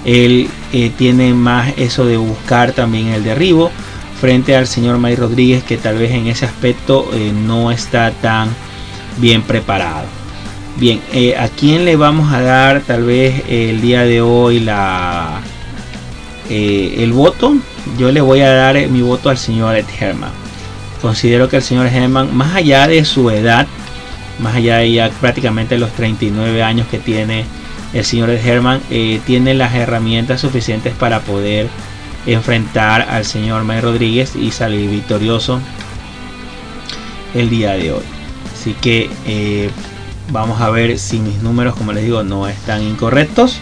él 0.05 0.49
eh, 0.73 0.91
tiene 0.97 1.35
más 1.35 1.73
eso 1.77 2.05
de 2.07 2.17
buscar 2.17 2.73
también 2.73 3.09
el 3.09 3.25
derribo 3.25 3.71
frente 4.21 4.57
al 4.57 4.67
señor 4.67 4.99
May 4.99 5.15
Rodríguez 5.15 5.63
que 5.63 5.77
tal 5.77 5.97
vez 5.97 6.11
en 6.11 6.27
ese 6.27 6.45
aspecto 6.45 7.09
eh, 7.13 7.33
no 7.33 7.71
está 7.71 8.11
tan 8.11 8.49
bien 9.19 9.43
preparado. 9.43 10.07
Bien, 10.77 11.01
eh, 11.13 11.37
¿a 11.37 11.49
quién 11.49 11.85
le 11.85 11.97
vamos 11.97 12.33
a 12.33 12.41
dar 12.41 12.83
tal 12.83 13.05
vez 13.05 13.43
el 13.49 13.81
día 13.81 14.03
de 14.03 14.21
hoy 14.21 14.61
la 14.61 15.41
el 16.49 17.13
voto? 17.13 17.57
Yo 17.99 18.11
le 18.11 18.21
voy 18.21 18.41
a 18.41 18.53
dar 18.53 18.89
mi 18.89 19.03
voto 19.03 19.29
al 19.29 19.39
señor 19.39 19.77
Ed 19.77 19.87
Herman. 20.01 20.31
Considero 21.03 21.49
que 21.49 21.57
el 21.57 21.63
señor 21.63 21.87
Herman, 21.87 22.35
más 22.37 22.57
allá 22.57 22.87
de 22.89 23.05
su 23.05 23.31
edad, 23.31 23.67
más 24.39 24.57
allá 24.57 24.79
de 24.79 24.93
ya 24.93 25.11
prácticamente 25.11 25.79
los 25.79 25.93
39 25.93 26.63
años 26.63 26.87
que 26.89 26.99
tiene 26.99 27.45
el 27.93 28.05
señor 28.05 28.31
Herman, 28.31 28.81
eh, 28.91 29.21
tiene 29.27 29.55
las 29.55 29.75
herramientas 29.75 30.41
suficientes 30.41 30.95
para 30.95 31.21
poder 31.21 31.69
enfrentar 32.27 33.03
al 33.03 33.25
señor 33.25 33.65
May 33.65 33.81
Rodríguez 33.81 34.37
y 34.37 34.51
salir 34.51 34.91
victorioso 34.91 35.61
el 37.35 37.49
día 37.49 37.73
de 37.73 37.93
hoy. 37.93 38.03
Así 38.53 38.75
que 38.75 39.11
eh, 39.27 39.71
vamos 40.31 40.61
a 40.61 40.71
ver 40.71 40.99
si 40.99 41.19
mis 41.21 41.43
números, 41.43 41.75
como 41.75 41.93
les 41.93 42.05
digo, 42.05 42.23
no 42.23 42.47
están 42.49 42.83
incorrectos. 42.83 43.59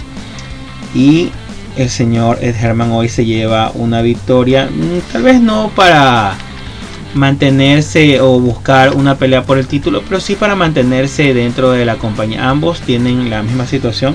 Y 0.94 1.30
el 1.76 1.90
señor 1.90 2.38
Ed 2.40 2.56
Herman 2.56 2.90
hoy 2.90 3.08
se 3.08 3.24
lleva 3.24 3.70
una 3.74 4.02
victoria, 4.02 4.66
mm, 4.66 5.12
tal 5.12 5.22
vez 5.22 5.40
no 5.40 5.70
para 5.74 6.36
mantenerse 7.14 8.20
o 8.20 8.38
buscar 8.40 8.94
una 8.94 9.16
pelea 9.16 9.44
por 9.44 9.58
el 9.58 9.66
título, 9.66 10.02
pero 10.02 10.20
sí 10.20 10.34
para 10.34 10.54
mantenerse 10.54 11.34
dentro 11.34 11.70
de 11.70 11.84
la 11.84 11.96
compañía. 11.96 12.48
Ambos 12.48 12.80
tienen 12.80 13.30
la 13.30 13.42
misma 13.42 13.66
situación 13.66 14.14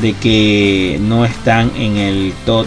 de 0.00 0.12
que 0.12 0.98
no 1.02 1.24
están 1.24 1.72
en 1.76 1.96
el 1.96 2.32
top 2.46 2.66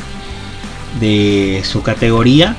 de 1.00 1.62
su 1.64 1.82
categoría, 1.82 2.56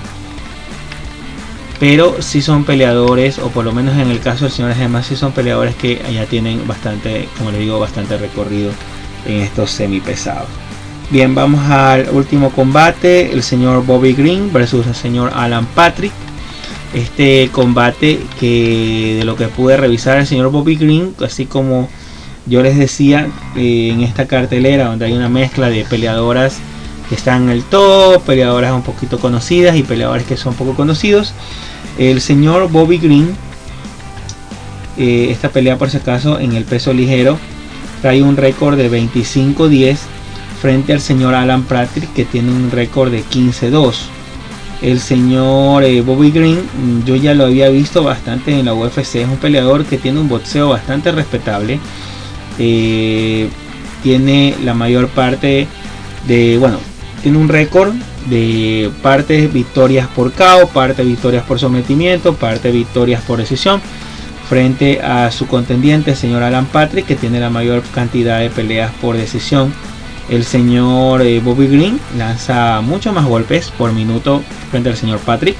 pero 1.78 2.22
sí 2.22 2.40
son 2.40 2.64
peleadores, 2.64 3.38
o 3.38 3.50
por 3.50 3.64
lo 3.64 3.72
menos 3.72 3.96
en 3.98 4.10
el 4.10 4.20
caso 4.20 4.44
del 4.44 4.52
señor 4.52 4.74
Gemma, 4.74 5.02
sí 5.02 5.16
son 5.16 5.32
peleadores 5.32 5.74
que 5.74 6.00
ya 6.12 6.24
tienen 6.26 6.66
bastante, 6.66 7.28
como 7.36 7.50
le 7.50 7.58
digo, 7.58 7.78
bastante 7.78 8.16
recorrido 8.16 8.70
en 9.26 9.42
estos 9.42 9.70
semipesados. 9.70 10.48
Bien, 11.10 11.34
vamos 11.34 11.60
al 11.70 12.08
último 12.10 12.50
combate, 12.50 13.32
el 13.32 13.42
señor 13.42 13.84
Bobby 13.84 14.14
Green 14.14 14.52
versus 14.52 14.86
el 14.86 14.94
señor 14.94 15.32
Alan 15.34 15.66
Patrick 15.66 16.12
este 16.94 17.50
combate 17.50 18.20
que 18.38 19.16
de 19.18 19.24
lo 19.24 19.36
que 19.36 19.48
pude 19.48 19.76
revisar 19.76 20.18
el 20.18 20.26
señor 20.26 20.50
Bobby 20.50 20.76
Green, 20.76 21.14
así 21.24 21.44
como 21.44 21.88
yo 22.46 22.62
les 22.62 22.78
decía 22.78 23.28
eh, 23.56 23.90
en 23.92 24.02
esta 24.02 24.26
cartelera 24.26 24.86
donde 24.86 25.06
hay 25.06 25.12
una 25.12 25.28
mezcla 25.28 25.68
de 25.70 25.84
peleadoras 25.84 26.58
que 27.08 27.16
están 27.16 27.44
en 27.44 27.50
el 27.50 27.64
top, 27.64 28.22
peleadoras 28.22 28.72
un 28.72 28.82
poquito 28.82 29.18
conocidas 29.18 29.76
y 29.76 29.82
peleadores 29.82 30.26
que 30.26 30.36
son 30.36 30.54
poco 30.54 30.74
conocidos. 30.74 31.34
El 31.98 32.20
señor 32.20 32.70
Bobby 32.70 32.98
Green, 32.98 33.34
eh, 34.96 35.28
esta 35.30 35.48
pelea 35.48 35.76
por 35.76 35.90
si 35.90 35.96
acaso 35.96 36.38
en 36.38 36.52
el 36.52 36.64
peso 36.64 36.92
ligero, 36.92 37.38
trae 38.02 38.22
un 38.22 38.36
récord 38.36 38.76
de 38.76 38.90
25-10 38.90 39.98
frente 40.60 40.92
al 40.92 41.00
señor 41.00 41.34
Alan 41.34 41.64
Patrick 41.64 42.12
que 42.14 42.24
tiene 42.24 42.52
un 42.52 42.70
récord 42.70 43.10
de 43.10 43.24
15-2 43.24 43.94
el 44.82 45.00
señor 45.00 45.84
eh, 45.84 46.00
Bobby 46.00 46.30
Green, 46.30 46.58
mm, 46.58 47.04
yo 47.04 47.16
ya 47.16 47.34
lo 47.34 47.44
había 47.44 47.68
visto 47.68 48.02
bastante 48.02 48.58
en 48.58 48.66
la 48.66 48.74
UFC, 48.74 49.16
es 49.16 49.28
un 49.28 49.36
peleador 49.36 49.84
que 49.84 49.98
tiene 49.98 50.20
un 50.20 50.28
boxeo 50.28 50.68
bastante 50.68 51.12
respetable. 51.12 51.80
Eh, 52.58 53.48
tiene 54.02 54.54
la 54.62 54.74
mayor 54.74 55.08
parte 55.08 55.66
de, 56.26 56.58
bueno, 56.58 56.78
tiene 57.22 57.38
un 57.38 57.48
récord 57.48 57.94
de 58.26 58.90
partes 59.02 59.52
victorias 59.52 60.08
por 60.08 60.32
KO, 60.32 60.68
parte 60.72 61.02
victorias 61.02 61.44
por 61.44 61.58
sometimiento, 61.58 62.34
parte 62.34 62.70
victorias 62.70 63.22
por 63.22 63.38
decisión, 63.38 63.80
frente 64.48 65.00
a 65.00 65.30
su 65.30 65.46
contendiente, 65.46 66.12
el 66.12 66.16
señor 66.16 66.42
Alan 66.42 66.66
Patrick, 66.66 67.06
que 67.06 67.16
tiene 67.16 67.40
la 67.40 67.50
mayor 67.50 67.82
cantidad 67.94 68.40
de 68.40 68.50
peleas 68.50 68.92
por 69.00 69.16
decisión 69.16 69.72
el 70.28 70.44
señor 70.44 71.22
eh, 71.22 71.40
Bobby 71.40 71.66
Green 71.66 72.00
lanza 72.16 72.80
mucho 72.80 73.12
más 73.12 73.26
golpes 73.26 73.70
por 73.76 73.92
minuto 73.92 74.42
frente 74.70 74.88
al 74.88 74.96
señor 74.96 75.18
Patrick. 75.20 75.56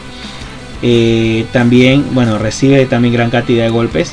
Eh, 0.83 1.47
también, 1.53 2.05
bueno, 2.13 2.39
recibe 2.39 2.85
también 2.87 3.15
gran 3.15 3.31
cantidad 3.31 3.65
de 3.65 3.71
golpes. 3.71 4.13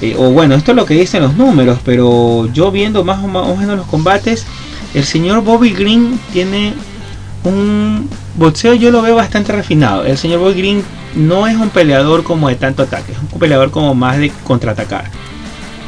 Eh, 0.00 0.14
o 0.18 0.30
bueno, 0.30 0.54
esto 0.54 0.72
es 0.72 0.76
lo 0.76 0.84
que 0.84 0.94
dicen 0.94 1.22
los 1.22 1.36
números, 1.36 1.78
pero 1.84 2.48
yo 2.52 2.70
viendo 2.70 3.02
más 3.04 3.22
o, 3.24 3.56
menos 3.56 3.76
los 3.76 3.86
combates, 3.86 4.46
el 4.94 5.04
señor 5.04 5.42
Bobby 5.42 5.70
Green 5.70 6.18
tiene 6.32 6.74
un 7.44 8.08
boxeo, 8.34 8.74
yo 8.74 8.90
lo 8.90 9.02
veo 9.02 9.16
bastante 9.16 9.52
refinado. 9.52 10.04
El 10.04 10.18
señor 10.18 10.40
Bobby 10.40 10.54
Green 10.54 10.84
no 11.14 11.46
es 11.46 11.56
un 11.56 11.70
peleador 11.70 12.24
como 12.24 12.48
de 12.48 12.56
tanto 12.56 12.82
ataque, 12.82 13.12
es 13.12 13.18
un 13.18 13.38
peleador 13.38 13.70
como 13.70 13.94
más 13.94 14.18
de 14.18 14.30
contraatacar. 14.44 15.10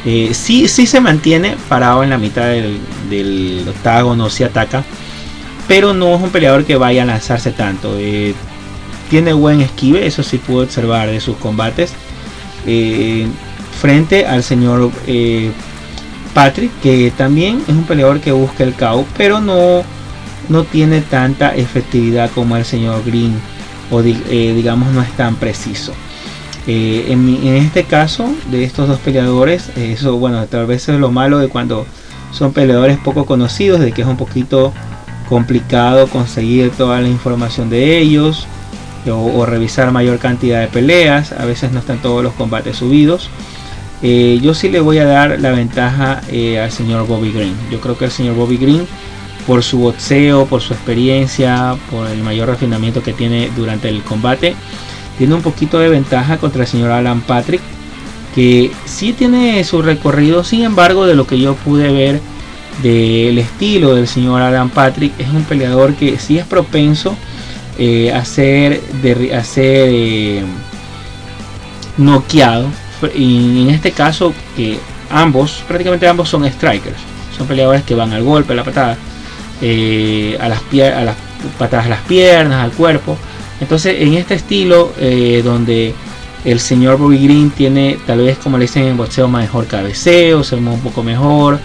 Eh, 0.05 0.33
sí, 0.33 0.67
sí 0.67 0.85
se 0.85 1.01
mantiene 1.01 1.57
parado 1.67 2.03
en 2.03 2.09
la 2.09 2.17
mitad 2.17 2.45
del, 2.45 2.79
del 3.09 3.65
octágono, 3.67 4.29
si 4.29 4.43
ataca, 4.43 4.83
pero 5.67 5.93
no 5.93 6.15
es 6.15 6.21
un 6.21 6.29
peleador 6.29 6.65
que 6.65 6.77
vaya 6.77 7.03
a 7.03 7.05
lanzarse 7.05 7.51
tanto. 7.51 7.95
Eh, 7.97 8.33
tiene 9.09 9.33
buen 9.33 9.61
esquive, 9.61 10.05
eso 10.05 10.23
sí 10.23 10.37
puedo 10.37 10.63
observar 10.63 11.09
de 11.09 11.19
sus 11.19 11.35
combates. 11.37 11.91
Eh, 12.65 13.27
frente 13.79 14.25
al 14.25 14.43
señor 14.43 14.91
Patrick, 16.33 16.71
que 16.81 17.11
también 17.15 17.61
es 17.67 17.75
un 17.75 17.83
peleador 17.83 18.19
que 18.19 18.31
busca 18.31 18.63
el 18.63 18.75
caos, 18.75 19.05
pero 19.17 19.41
no, 19.41 19.83
no 20.47 20.63
tiene 20.63 21.01
tanta 21.01 21.55
efectividad 21.55 22.29
como 22.31 22.55
el 22.55 22.65
señor 22.65 23.03
Green, 23.05 23.39
o 23.89 24.01
digamos 24.01 24.91
no 24.93 25.01
es 25.01 25.11
tan 25.13 25.35
preciso. 25.35 25.93
Eh, 26.71 27.11
en, 27.11 27.47
este 27.55 27.85
caso 27.85 28.31
de 28.51 28.63
estos 28.63 28.87
dos 28.87 28.99
peleadores, 28.99 29.69
eh, 29.75 29.93
eso 29.93 30.17
bueno, 30.17 30.45
tal 30.45 30.67
vez 30.67 30.87
es 30.87 30.99
lo 30.99 31.09
malo 31.09 31.39
de 31.39 31.47
cuando 31.47 31.87
son 32.31 32.53
peleadores 32.53 32.99
poco 32.99 33.25
conocidos, 33.25 33.79
de 33.79 33.91
que 33.91 34.03
es 34.03 34.07
un 34.07 34.17
poquito 34.17 34.71
complicado 35.27 36.05
conseguir 36.05 36.69
toda 36.69 37.01
la 37.01 37.07
información 37.07 37.71
de 37.71 37.97
ellos 37.97 38.45
o, 39.11 39.47
revisar 39.47 39.91
mayor 39.91 40.19
cantidad 40.19 40.61
de 40.61 40.67
peleas, 40.67 41.31
a 41.31 41.43
veces 41.45 41.71
no 41.71 41.79
están 41.79 42.03
todos 42.03 42.23
los 42.23 42.33
combates 42.33 42.77
subidos. 42.77 43.31
Eh, 44.03 44.39
yo 44.39 44.53
sí 44.53 44.69
le 44.69 44.79
voy 44.79 44.99
a 44.99 45.05
dar 45.05 45.39
la 45.39 45.49
ventaja 45.49 46.21
al 46.21 46.71
señor 46.71 47.07
Bobby 47.07 47.31
Green. 47.31 47.55
Yo 47.71 47.81
creo 47.81 47.97
que 47.97 48.05
el 48.05 48.11
señor 48.11 48.35
Bobby 48.35 48.57
Green, 48.57 48.85
por 49.47 49.63
su 49.63 49.79
boxeo, 49.79 50.45
por 50.45 50.61
su 50.61 50.73
experiencia, 50.73 51.75
por 51.89 52.05
el 52.05 52.21
mayor 52.21 52.47
refinamiento 52.47 53.01
que 53.01 53.13
tiene 53.13 53.49
durante 53.55 53.89
el 53.89 54.03
combate, 54.03 54.55
tiene 55.19 55.35
un 55.35 55.41
poquito 55.41 55.77
de 55.79 55.89
ventaja 55.89 56.37
contra 56.37 56.63
el 56.63 56.67
señor 56.67 56.91
Alan 56.91 57.19
Patrick, 57.19 57.61
que 58.33 58.71
sí 58.85 59.11
tiene 59.11 59.61
su 59.65 59.81
recorrido, 59.81 60.45
sin 60.45 60.63
embargo, 60.63 61.05
de 61.05 61.13
lo 61.13 61.27
que 61.27 61.37
yo 61.37 61.55
pude 61.55 61.91
ver 61.91 62.21
del 62.81 63.37
estilo 63.37 63.95
del 63.95 64.07
señor 64.07 64.41
Alan 64.41 64.69
Patrick, 64.69 65.11
es 65.19 65.27
un 65.27 65.43
peleador 65.43 65.93
que 65.95 66.17
sí 66.17 66.37
es 66.37 66.45
propenso 66.45 67.17
eh, 67.77 68.13
a 68.13 68.23
ser, 68.23 68.81
de, 68.81 69.35
a 69.35 69.43
eh, 69.57 70.43
noqueado. 71.97 72.67
En 73.13 73.69
este 73.69 73.91
caso, 73.91 74.33
que 74.55 74.79
ambos, 75.09 75.63
prácticamente 75.67 76.07
ambos 76.07 76.29
son 76.29 76.49
strikers, 76.49 76.97
son 77.37 77.45
peleadores 77.45 77.83
que 77.83 77.93
van 77.93 78.13
al 78.13 78.23
golpe, 78.23 78.53
a 78.53 78.55
la 78.55 78.63
patada, 78.63 78.97
eh, 79.61 80.37
a, 80.39 80.47
patadas 81.57 81.87
a 81.87 81.89
las 81.89 82.01
piernas, 82.03 82.63
al 82.63 82.71
cuerpo. 82.71 83.17
Entonces, 83.61 83.97
en 83.99 84.13
este 84.13 84.35
estilo, 84.35 84.93
eh, 84.99 85.41
donde 85.43 85.93
el 86.45 86.59
señor 86.59 86.97
Bobby 86.97 87.17
Green 87.23 87.49
tiene, 87.49 87.97
tal 88.05 88.19
vez 88.19 88.37
como 88.37 88.57
le 88.57 88.63
dicen 88.63 88.85
en 88.85 88.97
boxeo, 88.97 89.27
mejor 89.27 89.67
cabeceo, 89.67 90.43
se 90.43 90.55
mueve 90.55 90.77
un 90.77 90.83
poco 90.83 91.03
mejor, 91.03 91.59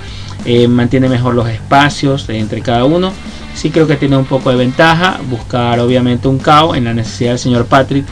eh, 0.44 0.66
mantiene 0.66 1.09
mejor 1.09 1.35
los 1.35 1.48
espacios 1.48 2.28
entre 2.28 2.61
cada 2.61 2.85
uno. 2.85 3.12
Sí 3.54 3.70
creo 3.70 3.87
que 3.87 3.96
tiene 3.96 4.16
un 4.16 4.24
poco 4.24 4.50
de 4.50 4.57
ventaja, 4.57 5.20
buscar 5.30 5.78
obviamente 5.78 6.26
un 6.26 6.38
KO 6.38 6.74
en 6.74 6.85
la 6.85 6.94
necesidad 6.94 7.30
del 7.30 7.38
señor 7.38 7.66
Patrick 7.66 8.04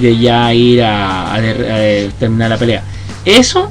de 0.00 0.18
ya 0.18 0.52
ir 0.52 0.82
a, 0.82 1.38
terminar 2.18 2.50
la 2.50 2.56
pelea. 2.56 2.82
Eso 3.24 3.70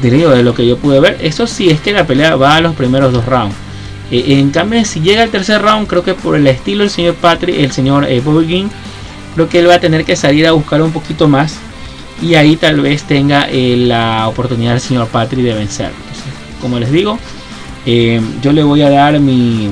diría 0.00 0.28
de 0.28 0.42
lo 0.44 0.54
que 0.54 0.66
yo 0.66 0.78
pude 0.78 1.00
ver, 1.00 1.18
eso 1.20 1.46
sí 1.46 1.70
es 1.70 1.80
que 1.80 1.92
la 1.92 2.06
pelea 2.06 2.36
va 2.36 2.56
a 2.56 2.60
los 2.60 2.76
primeros 2.76 3.12
dos 3.12 3.26
rounds 3.26 3.67
eh, 4.10 4.38
en 4.38 4.50
cambio, 4.50 4.84
si 4.84 5.00
llega 5.00 5.22
al 5.22 5.30
tercer 5.30 5.60
round, 5.62 5.86
creo 5.86 6.02
que 6.02 6.14
por 6.14 6.36
el 6.36 6.46
estilo 6.46 6.82
del 6.82 6.90
señor 6.90 7.14
Patrick, 7.16 7.56
el 7.58 7.72
señor 7.72 8.04
eh, 8.04 8.20
Bobby 8.20 8.66
creo 9.34 9.48
que 9.48 9.58
él 9.58 9.68
va 9.68 9.74
a 9.74 9.80
tener 9.80 10.04
que 10.04 10.16
salir 10.16 10.46
a 10.46 10.52
buscar 10.52 10.82
un 10.82 10.92
poquito 10.92 11.28
más. 11.28 11.56
Y 12.20 12.34
ahí 12.34 12.56
tal 12.56 12.80
vez 12.80 13.04
tenga 13.04 13.48
eh, 13.48 13.76
la 13.76 14.26
oportunidad 14.26 14.72
del 14.72 14.80
señor 14.80 15.06
Patrick 15.08 15.44
de 15.44 15.54
vencer. 15.54 15.92
como 16.60 16.78
les 16.80 16.90
digo, 16.90 17.18
yo 18.42 18.52
le 18.52 18.62
voy 18.62 18.82
a 18.82 18.90
dar 18.90 19.18
mi, 19.20 19.70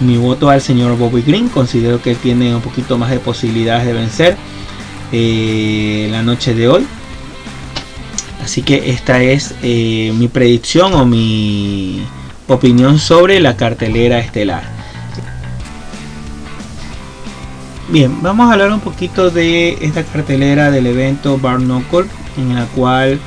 mi 0.00 0.16
voto 0.18 0.50
al 0.50 0.60
señor 0.60 0.96
Bobby 0.98 1.22
Green. 1.22 1.48
Considero 1.48 2.02
que 2.02 2.14
tiene 2.14 2.54
un 2.54 2.60
poquito 2.60 2.98
más 2.98 3.10
de 3.10 3.20
posibilidades 3.20 3.86
de 3.86 3.92
vencer. 3.92 4.36
la 6.10 6.22
noche 6.22 6.54
de 6.54 6.68
hoy. 6.68 6.86
Así 8.42 8.62
que 8.62 8.90
esta 8.90 9.22
es 9.22 9.54
mi 9.62 10.28
predicción 10.28 10.94
o 10.94 11.06
mi 11.06 12.02
opinión 12.48 12.98
sobre 12.98 13.40
la 13.40 13.56
cartelera 13.56 14.18
estelar. 14.18 14.62
Bien, 17.88 18.20
vamos 18.20 18.48
a 18.48 18.54
hablar 18.54 18.72
un 18.72 18.80
poquito 18.80 19.30
de 19.30 19.78
esta 19.80 20.02
cartelera 20.02 20.72
del 20.72 20.86
evento 20.86 21.38
Bar 21.38 21.60
en 21.60 22.54
la 22.54 22.66
cual 22.74 23.20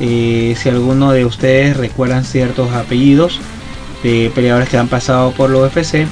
eh, 0.00 0.54
si 0.56 0.68
alguno 0.70 1.12
de 1.12 1.26
ustedes 1.26 1.76
recuerdan 1.76 2.24
ciertos 2.24 2.72
apellidos 2.72 3.38
de 4.02 4.32
peleadores 4.34 4.70
que 4.70 4.78
han 4.78 4.88
pasado 4.88 5.32
por 5.32 5.50
los 5.50 5.70
UFC, 5.70 6.06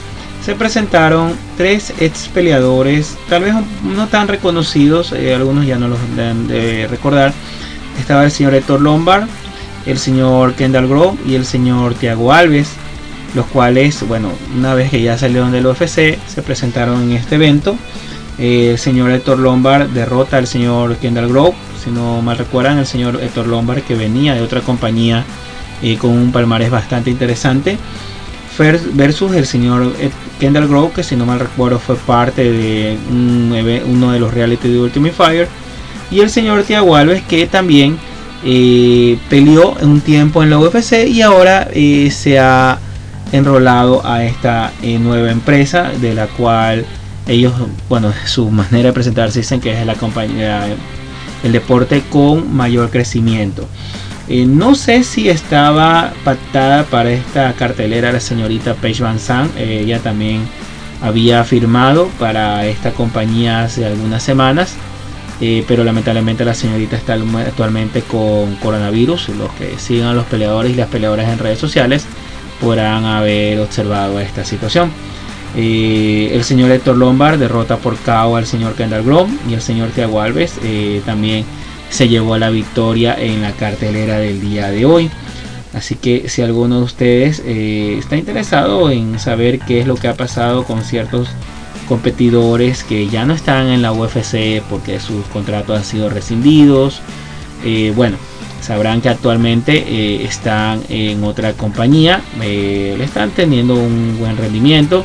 se 0.45 0.55
presentaron 0.55 1.35
tres 1.57 1.95
ex 1.99 2.29
peleadores, 2.29 3.17
tal 3.31 3.45
vez 3.45 3.55
no 3.83 4.07
tan 4.09 4.29
reconocidos, 4.29 5.13
eh, 5.13 5.35
algunos 5.35 5.67
ya 5.67 5.79
no 5.79 5.89
los 5.89 5.99
deben 6.15 6.47
de 6.47 6.87
recordar. 6.89 7.33
Estaba 7.99 8.25
el 8.25 8.31
señor 8.31 8.55
Héctor 8.55 8.83
Lombard, 8.83 9.27
el 9.89 9.99
señor 9.99 10.55
Kendall 10.55 10.87
Grove 10.87 11.19
y 11.27 11.35
el 11.35 11.45
señor 11.45 11.95
Thiago 11.95 12.33
Alves 12.33 12.77
los 13.35 13.47
cuales, 13.47 14.07
bueno, 14.07 14.31
una 14.57 14.75
vez 14.75 14.91
que 14.91 15.03
ya 15.03 15.19
salieron 15.19 15.53
del 15.53 15.67
UFC, 15.67 16.19
se 16.27 16.43
presentaron 16.45 17.03
en 17.03 17.13
este 17.13 17.35
evento. 17.35 17.77
Eh, 18.39 18.71
el 18.73 18.79
señor 18.79 19.11
Héctor 19.11 19.39
Lombard 19.39 19.89
derrota 19.89 20.39
al 20.39 20.47
señor 20.47 20.97
Kendall 20.97 21.29
Grove, 21.29 21.55
si 21.83 21.91
no 21.91 22.23
mal 22.23 22.39
recuerdan, 22.39 22.79
el 22.79 22.87
señor 22.87 23.21
Héctor 23.23 23.47
Lombard 23.47 23.83
que 23.83 23.97
venía 23.97 24.35
de 24.35 24.43
otra 24.43 24.61
compañía 24.61 25.25
eh, 25.83 25.97
con 25.99 26.11
un 26.11 26.33
palmarés 26.33 26.71
bastante 26.71 27.11
interesante, 27.11 27.77
versus 28.95 29.35
el 29.35 29.47
señor 29.47 29.93
Kendall 30.41 30.69
Grove, 30.69 30.93
que 30.93 31.03
si 31.05 31.15
no 31.15 31.27
mal 31.27 31.41
recuerdo 31.41 31.79
fue 31.79 31.97
parte 31.97 32.51
de 32.51 32.99
uno 33.11 34.13
de 34.13 34.19
los 34.19 34.35
reality 34.35 34.69
de 34.69 34.81
Ultimate 34.81 35.15
Fire, 35.15 35.49
y 36.11 36.21
el 36.21 36.31
señor 36.31 36.63
Thiago 36.63 36.97
Alves 36.97 37.23
que 37.23 37.47
también 37.47 37.99
eh, 38.45 39.19
peleó 39.29 39.77
un 39.83 40.01
tiempo 40.01 40.43
en 40.43 40.51
la 40.51 40.59
UFC 40.59 41.09
y 41.09 41.23
ahora 41.23 41.69
se 42.11 42.39
ha 42.39 42.79
enrolado 43.33 44.05
a 44.07 44.25
esta 44.25 44.73
eh, 44.83 44.99
nueva 44.99 45.31
empresa 45.31 45.91
de 46.01 46.15
la 46.15 46.27
cual 46.27 46.87
ellos, 47.27 47.53
bueno, 47.89 48.13
su 48.27 48.51
manera 48.51 48.89
de 48.89 48.93
presentarse 48.93 49.41
dicen 49.41 49.61
que 49.61 49.79
es 49.79 49.87
la 49.87 49.95
compañía, 49.95 50.67
el 51.43 51.53
deporte 51.53 52.03
con 52.11 52.55
mayor 52.55 52.91
crecimiento. 52.91 53.69
Eh, 54.29 54.45
no 54.45 54.75
sé 54.75 55.05
si 55.05 55.31
estaba 55.31 56.13
pactada 56.23 56.85
para 56.85 57.11
esta 57.11 57.53
cartelera 57.55 58.13
la 58.13 58.21
señorita 58.21 58.75
Paige 58.75 59.03
Van. 59.03 59.19
Eh, 59.57 59.81
ella 59.85 60.01
también 60.01 60.43
había 61.01 61.45
firmado 61.45 62.09
para 62.19 62.67
esta 62.67 62.93
compañía 62.93 63.65
hace 63.65 63.87
algunas 63.87 64.23
semanas. 64.23 64.77
Pero 65.39 65.85
lamentablemente 65.85 66.45
la 66.45 66.55
señorita 66.55 66.97
está 66.97 67.15
actualmente 67.15 68.03
con 68.03 68.57
coronavirus. 68.57 69.29
Los 69.31 69.53
que 69.53 69.79
sigan 69.79 70.09
a 70.09 70.15
los 70.15 70.27
peleadores 70.27 70.73
y 70.73 70.75
las 70.75 70.89
peleadoras 70.89 71.29
en 71.29 71.39
redes 71.39 71.59
sociales 71.59 72.07
podrán 72.61 73.05
haber 73.05 73.61
observado 73.61 74.21
esta 74.21 74.45
situación. 74.45 74.91
Eh, 75.57 76.31
el 76.33 76.45
señor 76.45 76.71
Héctor 76.71 76.97
Lombard 76.97 77.39
derrota 77.39 77.79
por 77.79 77.97
KO 77.97 78.37
al 78.37 78.47
señor 78.47 78.75
Kendall 78.75 79.03
Grom 79.03 79.37
y 79.49 79.55
el 79.55 79.63
señor 79.63 79.89
Thiago 79.91 80.21
Alves 80.21 80.59
eh, 80.63 81.01
también 81.07 81.45
se 81.91 82.09
llevó 82.09 82.37
la 82.37 82.51
victoria 82.51 83.17
en 83.19 83.41
la 83.41 83.53
cartelera 83.53 84.19
del 84.19 84.41
día 84.41 84.71
de 84.71 84.85
hoy. 84.85 85.11
Así 85.73 85.95
que 85.95 86.29
si 86.29 86.43
alguno 86.43 86.79
de 86.79 86.85
ustedes 86.85 87.43
eh, 87.45 87.97
está 87.99 88.17
interesado 88.17 88.91
en 88.91 89.19
saber 89.19 89.59
qué 89.61 89.81
es 89.81 89.87
lo 89.87 89.97
que 89.97 90.09
ha 90.09 90.15
pasado 90.15 90.65
con 90.65 90.83
ciertos 90.83 91.29
competidores 91.89 92.85
que 92.85 93.09
ya 93.09 93.25
no 93.25 93.35
están 93.35 93.69
en 93.69 93.83
la 93.83 93.93
UFC 93.93 94.63
porque 94.69 95.01
sus 95.01 95.25
contratos 95.27 95.77
han 95.79 95.85
sido 95.85 96.11
rescindidos, 96.11 97.01
bueno, 97.97 98.17
sabrán 98.61 99.01
que 99.01 99.09
actualmente 99.09 99.73
eh, 99.79 100.25
están 100.25 100.83
en 100.89 101.25
otra 101.25 101.53
compañía, 101.55 102.21
eh, 102.43 102.99
están 103.01 103.31
teniendo 103.31 103.75
un 103.75 104.17
buen 104.19 104.37
rendimiento. 104.37 105.05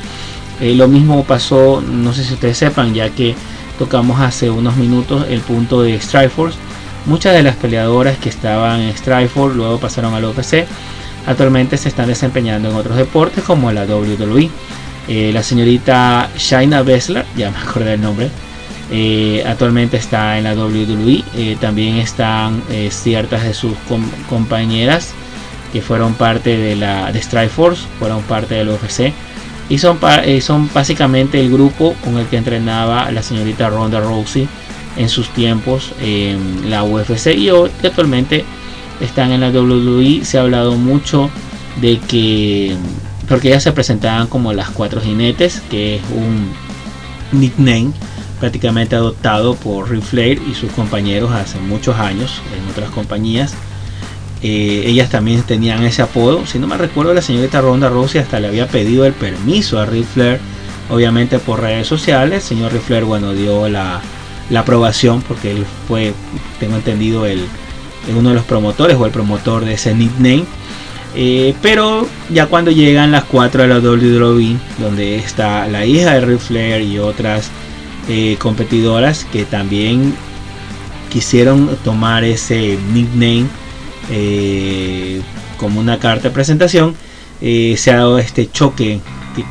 Eh, 0.60 0.76
lo 0.76 0.88
mismo 0.88 1.24
pasó, 1.24 1.82
no 1.82 2.14
sé 2.14 2.24
si 2.24 2.34
ustedes 2.34 2.58
sepan, 2.58 2.94
ya 2.94 3.10
que 3.10 3.36
tocamos 3.80 4.20
hace 4.20 4.50
unos 4.50 4.76
minutos 4.76 5.26
el 5.30 5.40
punto 5.40 5.82
de 5.82 6.00
Strikeforce. 6.00 6.58
Muchas 7.06 7.34
de 7.34 7.44
las 7.44 7.56
peleadoras 7.56 8.18
que 8.18 8.30
estaban 8.30 8.82
en 8.82 8.96
Strikeforce 8.96 9.56
luego 9.56 9.80
pasaron 9.80 10.14
al 10.14 10.26
UFC. 10.26 10.66
Actualmente 11.26 11.78
se 11.78 11.90
están 11.90 12.08
desempeñando 12.08 12.70
en 12.70 12.76
otros 12.76 12.98
deportes 12.98 13.44
como 13.44 13.72
la 13.72 13.86
WWE. 13.86 14.50
La 15.08 15.44
señorita 15.44 16.30
Shaina 16.38 16.82
Bessler, 16.82 17.26
ya 17.36 17.52
me 17.52 17.58
acordé 17.58 17.96
el 17.96 18.02
nombre, 18.02 18.30
eh, 18.92 19.44
actualmente 19.46 19.98
está 19.98 20.38
en 20.38 20.44
la 20.44 20.54
WWE. 20.54 21.24
Eh, 21.36 21.58
también 21.60 21.98
están 21.98 22.62
eh, 22.70 22.90
ciertas 22.92 23.44
de 23.44 23.54
sus 23.56 23.74
compañeras 24.30 25.14
que 25.72 25.82
fueron 25.82 26.14
parte 26.14 26.56
de 26.56 26.76
la 26.76 27.12
de 27.12 27.20
Strikeforce, 27.20 27.88
fueron 27.98 28.22
parte 28.24 28.56
del 28.56 28.70
UFC. 28.70 29.12
Y 29.70 29.80
son, 29.80 29.98
son 30.42 30.70
básicamente 30.72 31.40
el 31.40 31.52
grupo 31.52 31.96
con 32.04 32.18
el 32.18 32.28
que 32.28 32.38
entrenaba 32.38 33.10
la 33.12 33.24
señorita 33.24 33.70
Ronda 33.70 34.00
Rousey 34.00 34.48
en 34.98 35.10
sus 35.10 35.30
tiempos 35.30 35.94
en 36.00 36.70
la 36.70 36.84
UFC. 36.84 37.36
Y 37.36 37.50
hoy 37.50 37.72
actualmente 37.84 38.46
están 39.02 39.32
en 39.32 39.42
la 39.42 39.50
WWE. 39.50 40.24
Se 40.24 40.38
ha 40.38 40.42
hablado 40.42 40.76
mucho 40.76 41.32
de 41.82 41.98
que, 41.98 42.76
porque 43.34 43.48
ellas 43.48 43.64
se 43.64 43.72
presentaban 43.72 44.28
como 44.28 44.54
las 44.54 44.70
cuatro 44.70 45.02
jinetes, 45.02 45.60
que 45.72 45.96
es 45.96 46.04
un 46.16 46.52
nickname 47.32 47.92
prácticamente 48.40 48.96
adoptado 48.96 49.56
por 49.56 49.90
Ric 49.90 50.04
Flair 50.04 50.40
y 50.48 50.54
sus 50.54 50.72
compañeros 50.74 51.32
hace 51.32 51.58
muchos 51.58 51.98
años 51.98 52.44
en 52.56 52.70
otras 52.70 52.92
compañías. 52.92 53.56
Eh, 54.44 54.84
ellas 54.86 55.10
también 55.10 55.42
tenían 55.42 55.82
ese 55.84 56.04
apodo. 56.04 56.46
Si 56.46 56.60
no 56.60 56.68
me 56.68 56.78
recuerdo, 56.78 57.12
la 57.12 57.24
señorita 57.24 57.60
Ronda 57.60 57.90
Rousey 57.90 58.22
hasta 58.22 58.40
le 58.40 58.50
había 58.50 58.68
pedido 58.68 59.04
el 59.04 59.14
permiso 59.14 59.80
a 59.80 59.88
Ric 59.88 60.06
Flair, 60.06 60.40
obviamente 60.92 61.40
por 61.40 61.60
redes 61.60 61.88
sociales. 61.88 62.44
El 62.44 62.58
señor 62.58 62.72
Ric 62.72 62.84
Flair, 62.84 63.04
bueno, 63.04 63.34
dio 63.34 63.68
la, 63.68 64.00
aprobación 64.56 65.24
porque 65.24 65.50
él 65.50 65.66
fue, 65.88 66.14
tengo 66.60 66.76
entendido, 66.76 67.26
el, 67.26 67.48
uno 68.16 68.30
de 68.30 68.36
los 68.36 68.46
promotores 68.46 68.96
o 68.96 69.08
el 69.08 69.12
promotor 69.12 69.66
de 69.66 69.74
ese 69.74 69.96
nickname. 69.96 70.46
Eh, 71.16 71.54
pero 71.62 72.08
ya 72.30 72.48
cuando 72.48 72.72
llegan 72.72 73.12
las 73.12 73.26
cuatro 73.26 73.64
a 73.64 73.68
la 73.68 73.80
WWE, 73.80 74.58
donde 74.80 75.18
está 75.18 75.68
la 75.68 75.86
hija 75.86 76.14
de 76.14 76.22
Ric 76.22 76.40
Flair 76.40 76.82
y 76.82 76.98
otras 76.98 77.52
eh, 78.10 78.36
competidoras 78.40 79.26
que 79.26 79.46
también 79.46 80.16
quisieron 81.12 81.78
tomar 81.84 82.24
ese 82.24 82.80
nickname 82.94 83.46
eh, 84.10 85.22
como 85.58 85.80
una 85.80 86.00
carta 86.00 86.30
de 86.30 86.34
presentación. 86.34 86.96
Se 87.40 87.92
ha 87.92 87.98
dado 87.98 88.20
este 88.20 88.50
choque 88.50 89.02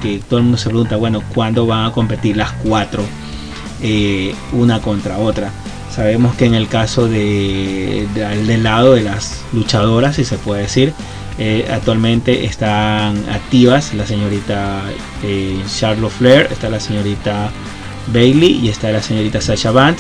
que, 0.01 0.21
todo 0.29 0.39
el 0.39 0.45
mundo 0.45 0.59
se 0.59 0.71
pregunta, 0.71 0.97
bueno, 0.97 1.23
¿cuándo 1.35 1.67
van 1.67 1.85
a 1.85 1.93
competir 1.93 2.37
las 2.39 2.53
cuatro 2.53 3.05
una 4.53 4.81
contra 4.81 5.19
otra? 5.19 5.53
Sabemos 5.95 6.35
que 6.35 6.47
en 6.47 6.55
el 6.55 6.69
caso 6.69 7.07
de, 7.07 8.09
del 8.15 8.63
lado 8.63 8.95
de 8.95 9.03
las 9.03 9.43
luchadoras, 9.53 10.17
si 10.17 10.25
se 10.25 10.39
puede 10.39 10.63
decir, 10.63 10.95
actualmente 11.71 12.45
están 12.45 13.17
activas 13.31 13.95
la 13.95 14.07
señorita 14.07 14.83
Charlotte 15.67 16.13
Flair, 16.13 16.49
está 16.51 16.69
la 16.69 16.81
señorita 16.81 17.51
Bailey 18.09 18.61
y 18.63 18.69
está 18.69 18.91
la 18.91 19.03
señorita 19.03 19.41
Sasha 19.41 19.71
Band, 19.71 19.99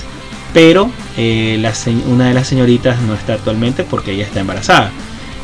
pero 0.52 0.90
eh, 1.16 1.62
una 2.06 2.28
de 2.28 2.34
las 2.34 2.48
señoritas 2.48 3.00
no 3.02 3.14
está 3.14 3.34
actualmente 3.34 3.84
porque 3.84 4.12
ella 4.12 4.24
está 4.24 4.40
embarazada. 4.40 4.90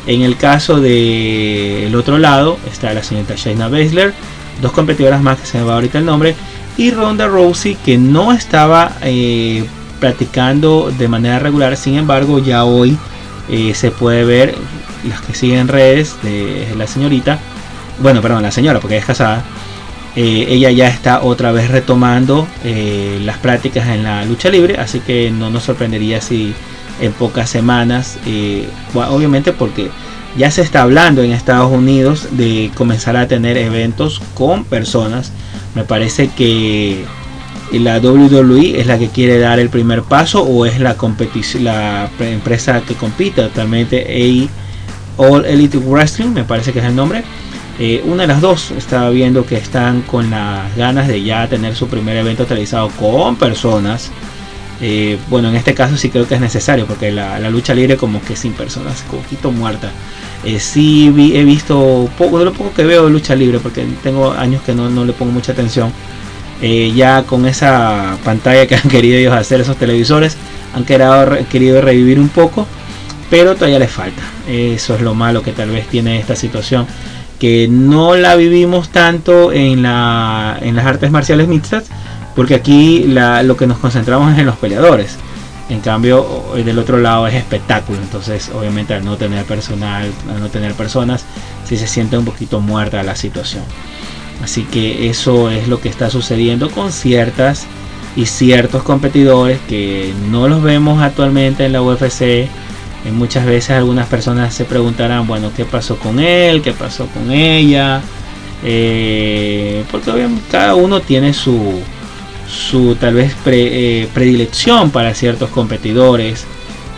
En 0.07 0.21
el 0.21 0.37
caso 0.37 0.79
del 0.79 1.93
otro 1.95 2.17
lado 2.17 2.57
está 2.71 2.93
la 2.93 3.03
señorita 3.03 3.35
Shayna 3.35 3.67
Baszler, 3.67 4.13
dos 4.61 4.71
competidoras 4.71 5.21
más 5.21 5.39
que 5.39 5.45
se 5.45 5.57
me 5.57 5.63
va 5.63 5.75
ahorita 5.75 5.99
el 5.99 6.05
nombre, 6.05 6.35
y 6.77 6.91
Ronda 6.91 7.27
Rousey 7.27 7.75
que 7.75 7.97
no 7.97 8.31
estaba 8.31 8.93
eh, 9.01 9.65
practicando 9.99 10.91
de 10.97 11.07
manera 11.07 11.39
regular, 11.39 11.75
sin 11.77 11.95
embargo 11.95 12.39
ya 12.39 12.63
hoy 12.63 12.97
eh, 13.49 13.73
se 13.75 13.91
puede 13.91 14.23
ver 14.23 14.55
las 15.07 15.21
que 15.21 15.33
siguen 15.33 15.67
redes 15.67 16.15
de 16.23 16.73
la 16.77 16.87
señorita, 16.87 17.39
bueno, 18.01 18.21
perdón, 18.21 18.43
la 18.43 18.51
señora 18.51 18.79
porque 18.79 18.97
es 18.97 19.05
casada, 19.05 19.43
eh, 20.15 20.47
ella 20.49 20.71
ya 20.71 20.87
está 20.87 21.21
otra 21.21 21.51
vez 21.51 21.69
retomando 21.69 22.47
eh, 22.63 23.19
las 23.23 23.37
prácticas 23.37 23.87
en 23.89 24.03
la 24.03 24.25
lucha 24.25 24.49
libre, 24.49 24.77
así 24.79 24.99
que 24.99 25.31
no 25.31 25.49
nos 25.49 25.63
sorprendería 25.63 26.19
si 26.19 26.53
en 26.99 27.13
pocas 27.13 27.49
semanas, 27.49 28.17
eh, 28.25 28.67
obviamente 28.93 29.53
porque 29.53 29.89
ya 30.37 30.51
se 30.51 30.61
está 30.61 30.81
hablando 30.81 31.23
en 31.23 31.31
Estados 31.31 31.71
Unidos 31.71 32.27
de 32.31 32.71
comenzar 32.75 33.17
a 33.17 33.27
tener 33.27 33.57
eventos 33.57 34.21
con 34.33 34.65
personas. 34.65 35.31
Me 35.75 35.83
parece 35.83 36.29
que 36.29 37.05
la 37.71 37.99
WWE 37.99 38.79
es 38.79 38.87
la 38.87 38.97
que 38.97 39.09
quiere 39.09 39.39
dar 39.39 39.59
el 39.59 39.69
primer 39.69 40.03
paso 40.03 40.43
o 40.43 40.65
es 40.65 40.79
la 40.79 40.97
la 41.61 42.09
empresa 42.19 42.81
que 42.81 42.95
compite 42.95 43.43
actualmente, 43.43 44.23
All 45.19 45.45
Elite 45.45 45.77
Wrestling, 45.77 46.29
me 46.29 46.43
parece 46.43 46.73
que 46.73 46.79
es 46.79 46.85
el 46.85 46.95
nombre 46.95 47.23
eh, 47.81 48.03
una 48.03 48.23
de 48.23 48.27
las 48.27 48.41
dos 48.41 48.71
estaba 48.71 49.09
viendo 49.09 49.45
que 49.45 49.55
están 49.55 50.01
con 50.01 50.29
las 50.29 50.75
ganas 50.75 51.07
de 51.07 51.23
ya 51.23 51.47
tener 51.47 51.77
su 51.77 51.87
primer 51.87 52.17
evento 52.17 52.45
realizado 52.45 52.89
con 52.89 53.37
personas. 53.37 54.11
Eh, 54.81 55.17
bueno, 55.29 55.47
en 55.49 55.55
este 55.55 55.73
caso 55.73 55.95
sí 55.95 56.09
creo 56.09 56.27
que 56.27 56.35
es 56.35 56.41
necesario 56.41 56.85
porque 56.85 57.09
la, 57.09 57.39
lucha 57.49 57.73
libre 57.73 57.95
como 57.95 58.21
que 58.21 58.35
sin 58.35 58.51
personas, 58.51 59.05
un 59.09 59.19
poquito 59.19 59.51
muerta. 59.51 59.91
Eh, 60.43 60.59
sí 60.59 61.07
he 61.33 61.43
visto 61.45 62.09
poco 62.17 62.39
de 62.39 62.45
lo 62.45 62.53
poco 62.53 62.73
que 62.73 62.83
veo 62.83 63.05
de 63.05 63.11
lucha 63.11 63.33
libre 63.33 63.59
porque 63.59 63.85
tengo 64.03 64.33
años 64.33 64.61
que 64.63 64.73
no, 64.73 65.05
le 65.05 65.13
pongo 65.13 65.31
mucha 65.31 65.53
atención. 65.53 65.93
Ya 66.61 67.23
con 67.23 67.45
esa 67.45 68.17
pantalla 68.25 68.67
que 68.67 68.75
han 68.75 68.81
querido 68.89 69.17
ellos 69.17 69.33
hacer 69.33 69.61
esos 69.61 69.77
televisores 69.77 70.35
han 70.75 70.83
querido, 70.83 71.37
querido 71.49 71.81
revivir 71.81 72.19
un 72.19 72.27
poco 72.27 72.67
pero 73.29 73.55
todavía 73.55 73.79
les 73.79 73.91
falta 73.91 74.21
eso 74.47 74.95
es 74.95 75.01
lo 75.01 75.13
malo 75.13 75.43
que 75.43 75.51
tal 75.51 75.69
vez 75.69 75.87
tiene 75.87 76.19
esta 76.19 76.35
situación 76.35 76.87
que 77.39 77.67
no 77.69 78.15
la 78.15 78.35
vivimos 78.35 78.89
tanto 78.89 79.51
en, 79.51 79.83
la, 79.83 80.57
en 80.61 80.75
las 80.75 80.85
artes 80.85 81.11
marciales 81.11 81.47
mixtas 81.47 81.85
porque 82.35 82.55
aquí 82.55 83.05
lo 83.07 83.57
que 83.57 83.67
nos 83.67 83.77
concentramos 83.77 84.33
es 84.33 84.39
en 84.39 84.45
los 84.45 84.57
peleadores 84.57 85.17
en 85.69 85.81
cambio, 85.81 86.45
del 86.55 86.79
otro 86.79 86.97
lado 86.97 87.27
es 87.27 87.35
espectáculo. 87.35 87.99
Entonces, 88.01 88.49
obviamente, 88.49 88.95
al 88.95 89.05
no 89.05 89.17
tener 89.17 89.45
personal, 89.45 90.11
al 90.33 90.39
no 90.39 90.49
tener 90.49 90.73
personas, 90.73 91.25
sí 91.63 91.77
se 91.77 91.87
siente 91.87 92.17
un 92.17 92.25
poquito 92.25 92.59
muerta 92.59 93.03
la 93.03 93.15
situación. 93.15 93.63
Así 94.43 94.63
que 94.63 95.09
eso 95.09 95.51
es 95.51 95.67
lo 95.67 95.79
que 95.79 95.89
está 95.89 96.09
sucediendo 96.09 96.71
con 96.71 96.91
ciertas 96.91 97.67
y 98.15 98.25
ciertos 98.25 98.81
competidores 98.81 99.59
que 99.67 100.11
no 100.31 100.47
los 100.47 100.63
vemos 100.63 101.03
actualmente 101.03 101.65
en 101.65 101.73
la 101.73 101.83
UFC. 101.83 102.49
Y 103.05 103.11
muchas 103.11 103.45
veces 103.45 103.71
algunas 103.71 104.07
personas 104.07 104.53
se 104.53 104.65
preguntarán, 104.65 105.25
bueno, 105.25 105.51
¿qué 105.55 105.65
pasó 105.65 105.97
con 105.97 106.19
él? 106.19 106.61
¿Qué 106.61 106.73
pasó 106.73 107.07
con 107.07 107.31
ella? 107.31 108.01
Eh, 108.63 109.85
porque 109.89 110.11
obviamente 110.11 110.43
cada 110.51 110.75
uno 110.75 110.99
tiene 110.99 111.33
su, 111.33 111.81
su 112.49 112.95
tal 112.95 113.13
vez 113.13 113.35
eh, 113.45 114.07
predilección 114.13 114.91
para 114.91 115.13
ciertos 115.13 115.49
competidores. 115.49 116.45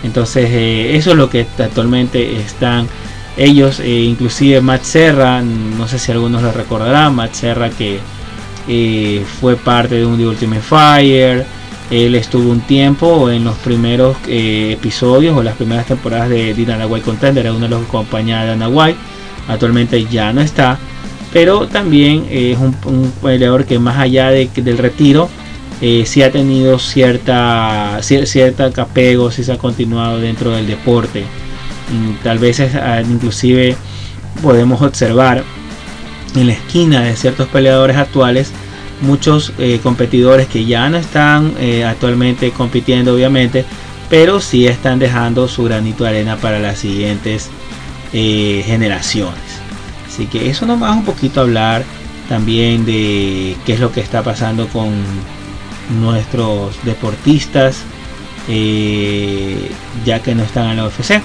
Entonces 0.03 0.49
eh, 0.51 0.95
eso 0.95 1.11
es 1.11 1.17
lo 1.17 1.29
que 1.29 1.45
actualmente 1.59 2.37
están 2.37 2.87
ellos, 3.37 3.79
eh, 3.79 3.87
inclusive 3.87 4.61
Matt 4.61 4.83
Serra, 4.83 5.41
no 5.41 5.87
sé 5.87 5.99
si 5.99 6.11
algunos 6.11 6.41
lo 6.41 6.51
recordarán, 6.51 7.15
Matt 7.15 7.33
Serra 7.33 7.69
que 7.69 7.99
fue 9.39 9.55
parte 9.57 9.95
de 9.95 10.05
un 10.05 10.17
The 10.17 10.27
Ultimate 10.27 10.61
Fire, 10.61 11.45
él 11.91 12.15
estuvo 12.15 12.49
un 12.49 12.61
tiempo 12.61 13.29
en 13.29 13.43
los 13.43 13.57
primeros 13.57 14.17
episodios 14.27 15.37
o 15.37 15.43
las 15.43 15.55
primeras 15.57 15.85
temporadas 15.85 16.29
de 16.29 16.53
White 16.89 17.05
Contender, 17.05 17.45
era 17.45 17.53
uno 17.53 17.65
de 17.65 17.69
los 17.69 17.85
compañeros 17.87 18.43
de 18.43 18.47
Dana 18.47 18.69
White, 18.69 18.97
actualmente 19.47 20.05
ya 20.05 20.31
no 20.31 20.41
está, 20.41 20.79
pero 21.33 21.67
también 21.67 22.25
es 22.29 22.57
un, 22.57 22.73
peleador 23.21 23.65
que 23.65 23.77
más 23.77 23.97
allá 23.97 24.31
del 24.31 24.77
retiro, 24.77 25.29
eh, 25.81 26.05
si 26.05 26.21
ha 26.21 26.31
tenido 26.31 26.77
cierta, 26.79 27.99
cierta 28.01 28.65
apego, 28.81 29.31
si 29.31 29.43
se 29.43 29.51
ha 29.51 29.57
continuado 29.57 30.19
dentro 30.19 30.51
del 30.51 30.67
deporte. 30.67 31.23
Mm, 31.91 32.23
tal 32.23 32.37
vez 32.37 32.59
ah, 32.59 33.01
inclusive 33.01 33.75
podemos 34.41 34.81
observar 34.81 35.43
en 36.35 36.47
la 36.47 36.53
esquina 36.53 37.01
de 37.01 37.15
ciertos 37.15 37.47
peleadores 37.47 37.97
actuales 37.97 38.53
muchos 39.01 39.53
eh, 39.57 39.79
competidores 39.81 40.47
que 40.47 40.65
ya 40.65 40.89
no 40.89 40.97
están 40.97 41.53
eh, 41.59 41.83
actualmente 41.83 42.51
compitiendo 42.51 43.13
obviamente 43.13 43.65
pero 44.09 44.39
sí 44.39 44.67
están 44.67 44.99
dejando 44.99 45.47
su 45.47 45.63
granito 45.63 46.03
de 46.03 46.11
arena 46.11 46.37
para 46.37 46.59
las 46.59 46.79
siguientes 46.79 47.49
generaciones 48.11 49.41
así 50.05 50.25
que 50.25 50.49
eso 50.49 50.65
nos 50.65 50.83
va 50.83 50.91
un 50.91 51.05
poquito 51.05 51.39
hablar 51.39 51.85
también 52.27 52.85
de 52.85 53.55
qué 53.65 53.73
es 53.73 53.79
lo 53.79 53.91
que 53.91 54.01
está 54.01 54.21
pasando 54.21 54.67
con 54.67 54.91
nuestros 56.01 56.75
deportistas 56.83 57.85
eh, 58.47 59.71
ya 60.05 60.21
que 60.21 60.35
no 60.35 60.43
están 60.43 60.69
en 60.71 60.77
la 60.77 60.85
UFC. 60.85 61.21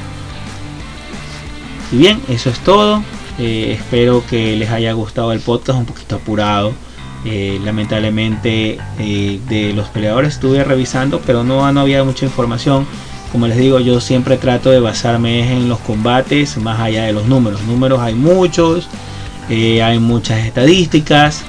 Y 1.93 1.97
bien, 1.97 2.20
eso 2.29 2.51
es 2.51 2.59
todo. 2.61 3.03
Eh, 3.39 3.77
espero 3.79 4.24
que 4.27 4.57
les 4.57 4.70
haya 4.70 4.93
gustado 4.93 5.33
el 5.33 5.41
podcast 5.41 5.79
un 5.79 5.87
poquito 5.87 6.16
apurado. 6.16 6.72
Eh, 7.25 7.61
lamentablemente 7.64 8.79
de 8.99 9.73
los 9.75 9.89
peleadores 9.89 10.35
estuve 10.35 10.62
revisando, 10.62 11.21
pero 11.27 11.43
no, 11.43 11.71
no 11.73 11.81
había 11.81 12.05
mucha 12.05 12.25
información. 12.25 12.87
Como 13.33 13.49
les 13.49 13.57
digo, 13.57 13.81
yo 13.81 14.01
siempre 14.01 14.37
trato 14.37 14.71
de 14.71 14.79
basarme 14.79 15.53
en 15.53 15.69
los 15.69 15.81
combates 15.81 16.57
más 16.59 16.81
allá 16.81 17.05
de 17.05 17.12
los 17.12 17.27
números. 17.27 17.62
Números 17.62 18.01
hay 18.01 18.14
muchos, 18.14 18.89
hay 19.49 19.99
muchas 19.99 20.47
estadísticas, 20.47 21.43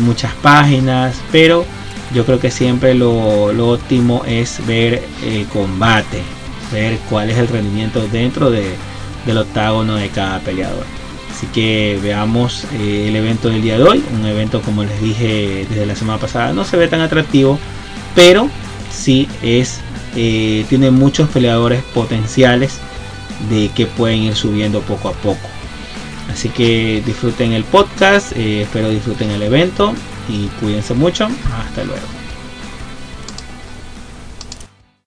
muchas 0.00 0.32
páginas, 0.42 1.16
pero 1.30 1.66
yo 2.14 2.24
creo 2.24 2.40
que 2.40 2.50
siempre 2.50 2.94
lo, 2.94 3.12
óptimo 3.70 4.22
es 4.26 4.64
ver 4.66 5.02
el 5.24 5.46
combate, 5.46 6.22
ver 6.72 6.98
cuál 7.10 7.30
es 7.30 7.38
el 7.38 7.48
rendimiento 7.48 8.06
dentro 8.08 8.50
de, 8.50 8.74
del 9.26 9.38
octágono 9.38 9.96
de 9.96 10.08
cada 10.08 10.38
peleador. 10.40 10.95
Así 11.36 11.46
que 11.48 11.98
veamos 12.02 12.64
eh, 12.72 13.08
el 13.08 13.16
evento 13.16 13.50
del 13.50 13.60
día 13.60 13.76
de 13.76 13.84
hoy, 13.84 14.02
un 14.18 14.24
evento 14.24 14.62
como 14.62 14.84
les 14.84 14.98
dije 15.02 15.66
desde 15.68 15.84
la 15.84 15.94
semana 15.94 16.18
pasada, 16.18 16.54
no 16.54 16.64
se 16.64 16.78
ve 16.78 16.88
tan 16.88 17.02
atractivo, 17.02 17.58
pero 18.14 18.48
sí 18.90 19.28
es, 19.42 19.80
eh, 20.16 20.64
tiene 20.70 20.90
muchos 20.90 21.28
peleadores 21.28 21.82
potenciales 21.92 22.78
de 23.50 23.68
que 23.68 23.84
pueden 23.84 24.22
ir 24.22 24.34
subiendo 24.34 24.80
poco 24.80 25.10
a 25.10 25.12
poco. 25.12 25.46
Así 26.32 26.48
que 26.48 27.02
disfruten 27.04 27.52
el 27.52 27.64
podcast, 27.64 28.32
eh, 28.34 28.62
espero 28.62 28.88
disfruten 28.88 29.30
el 29.30 29.42
evento 29.42 29.92
y 30.30 30.46
cuídense 30.58 30.94
mucho. 30.94 31.28
Hasta 31.52 31.84
luego. 31.84 32.15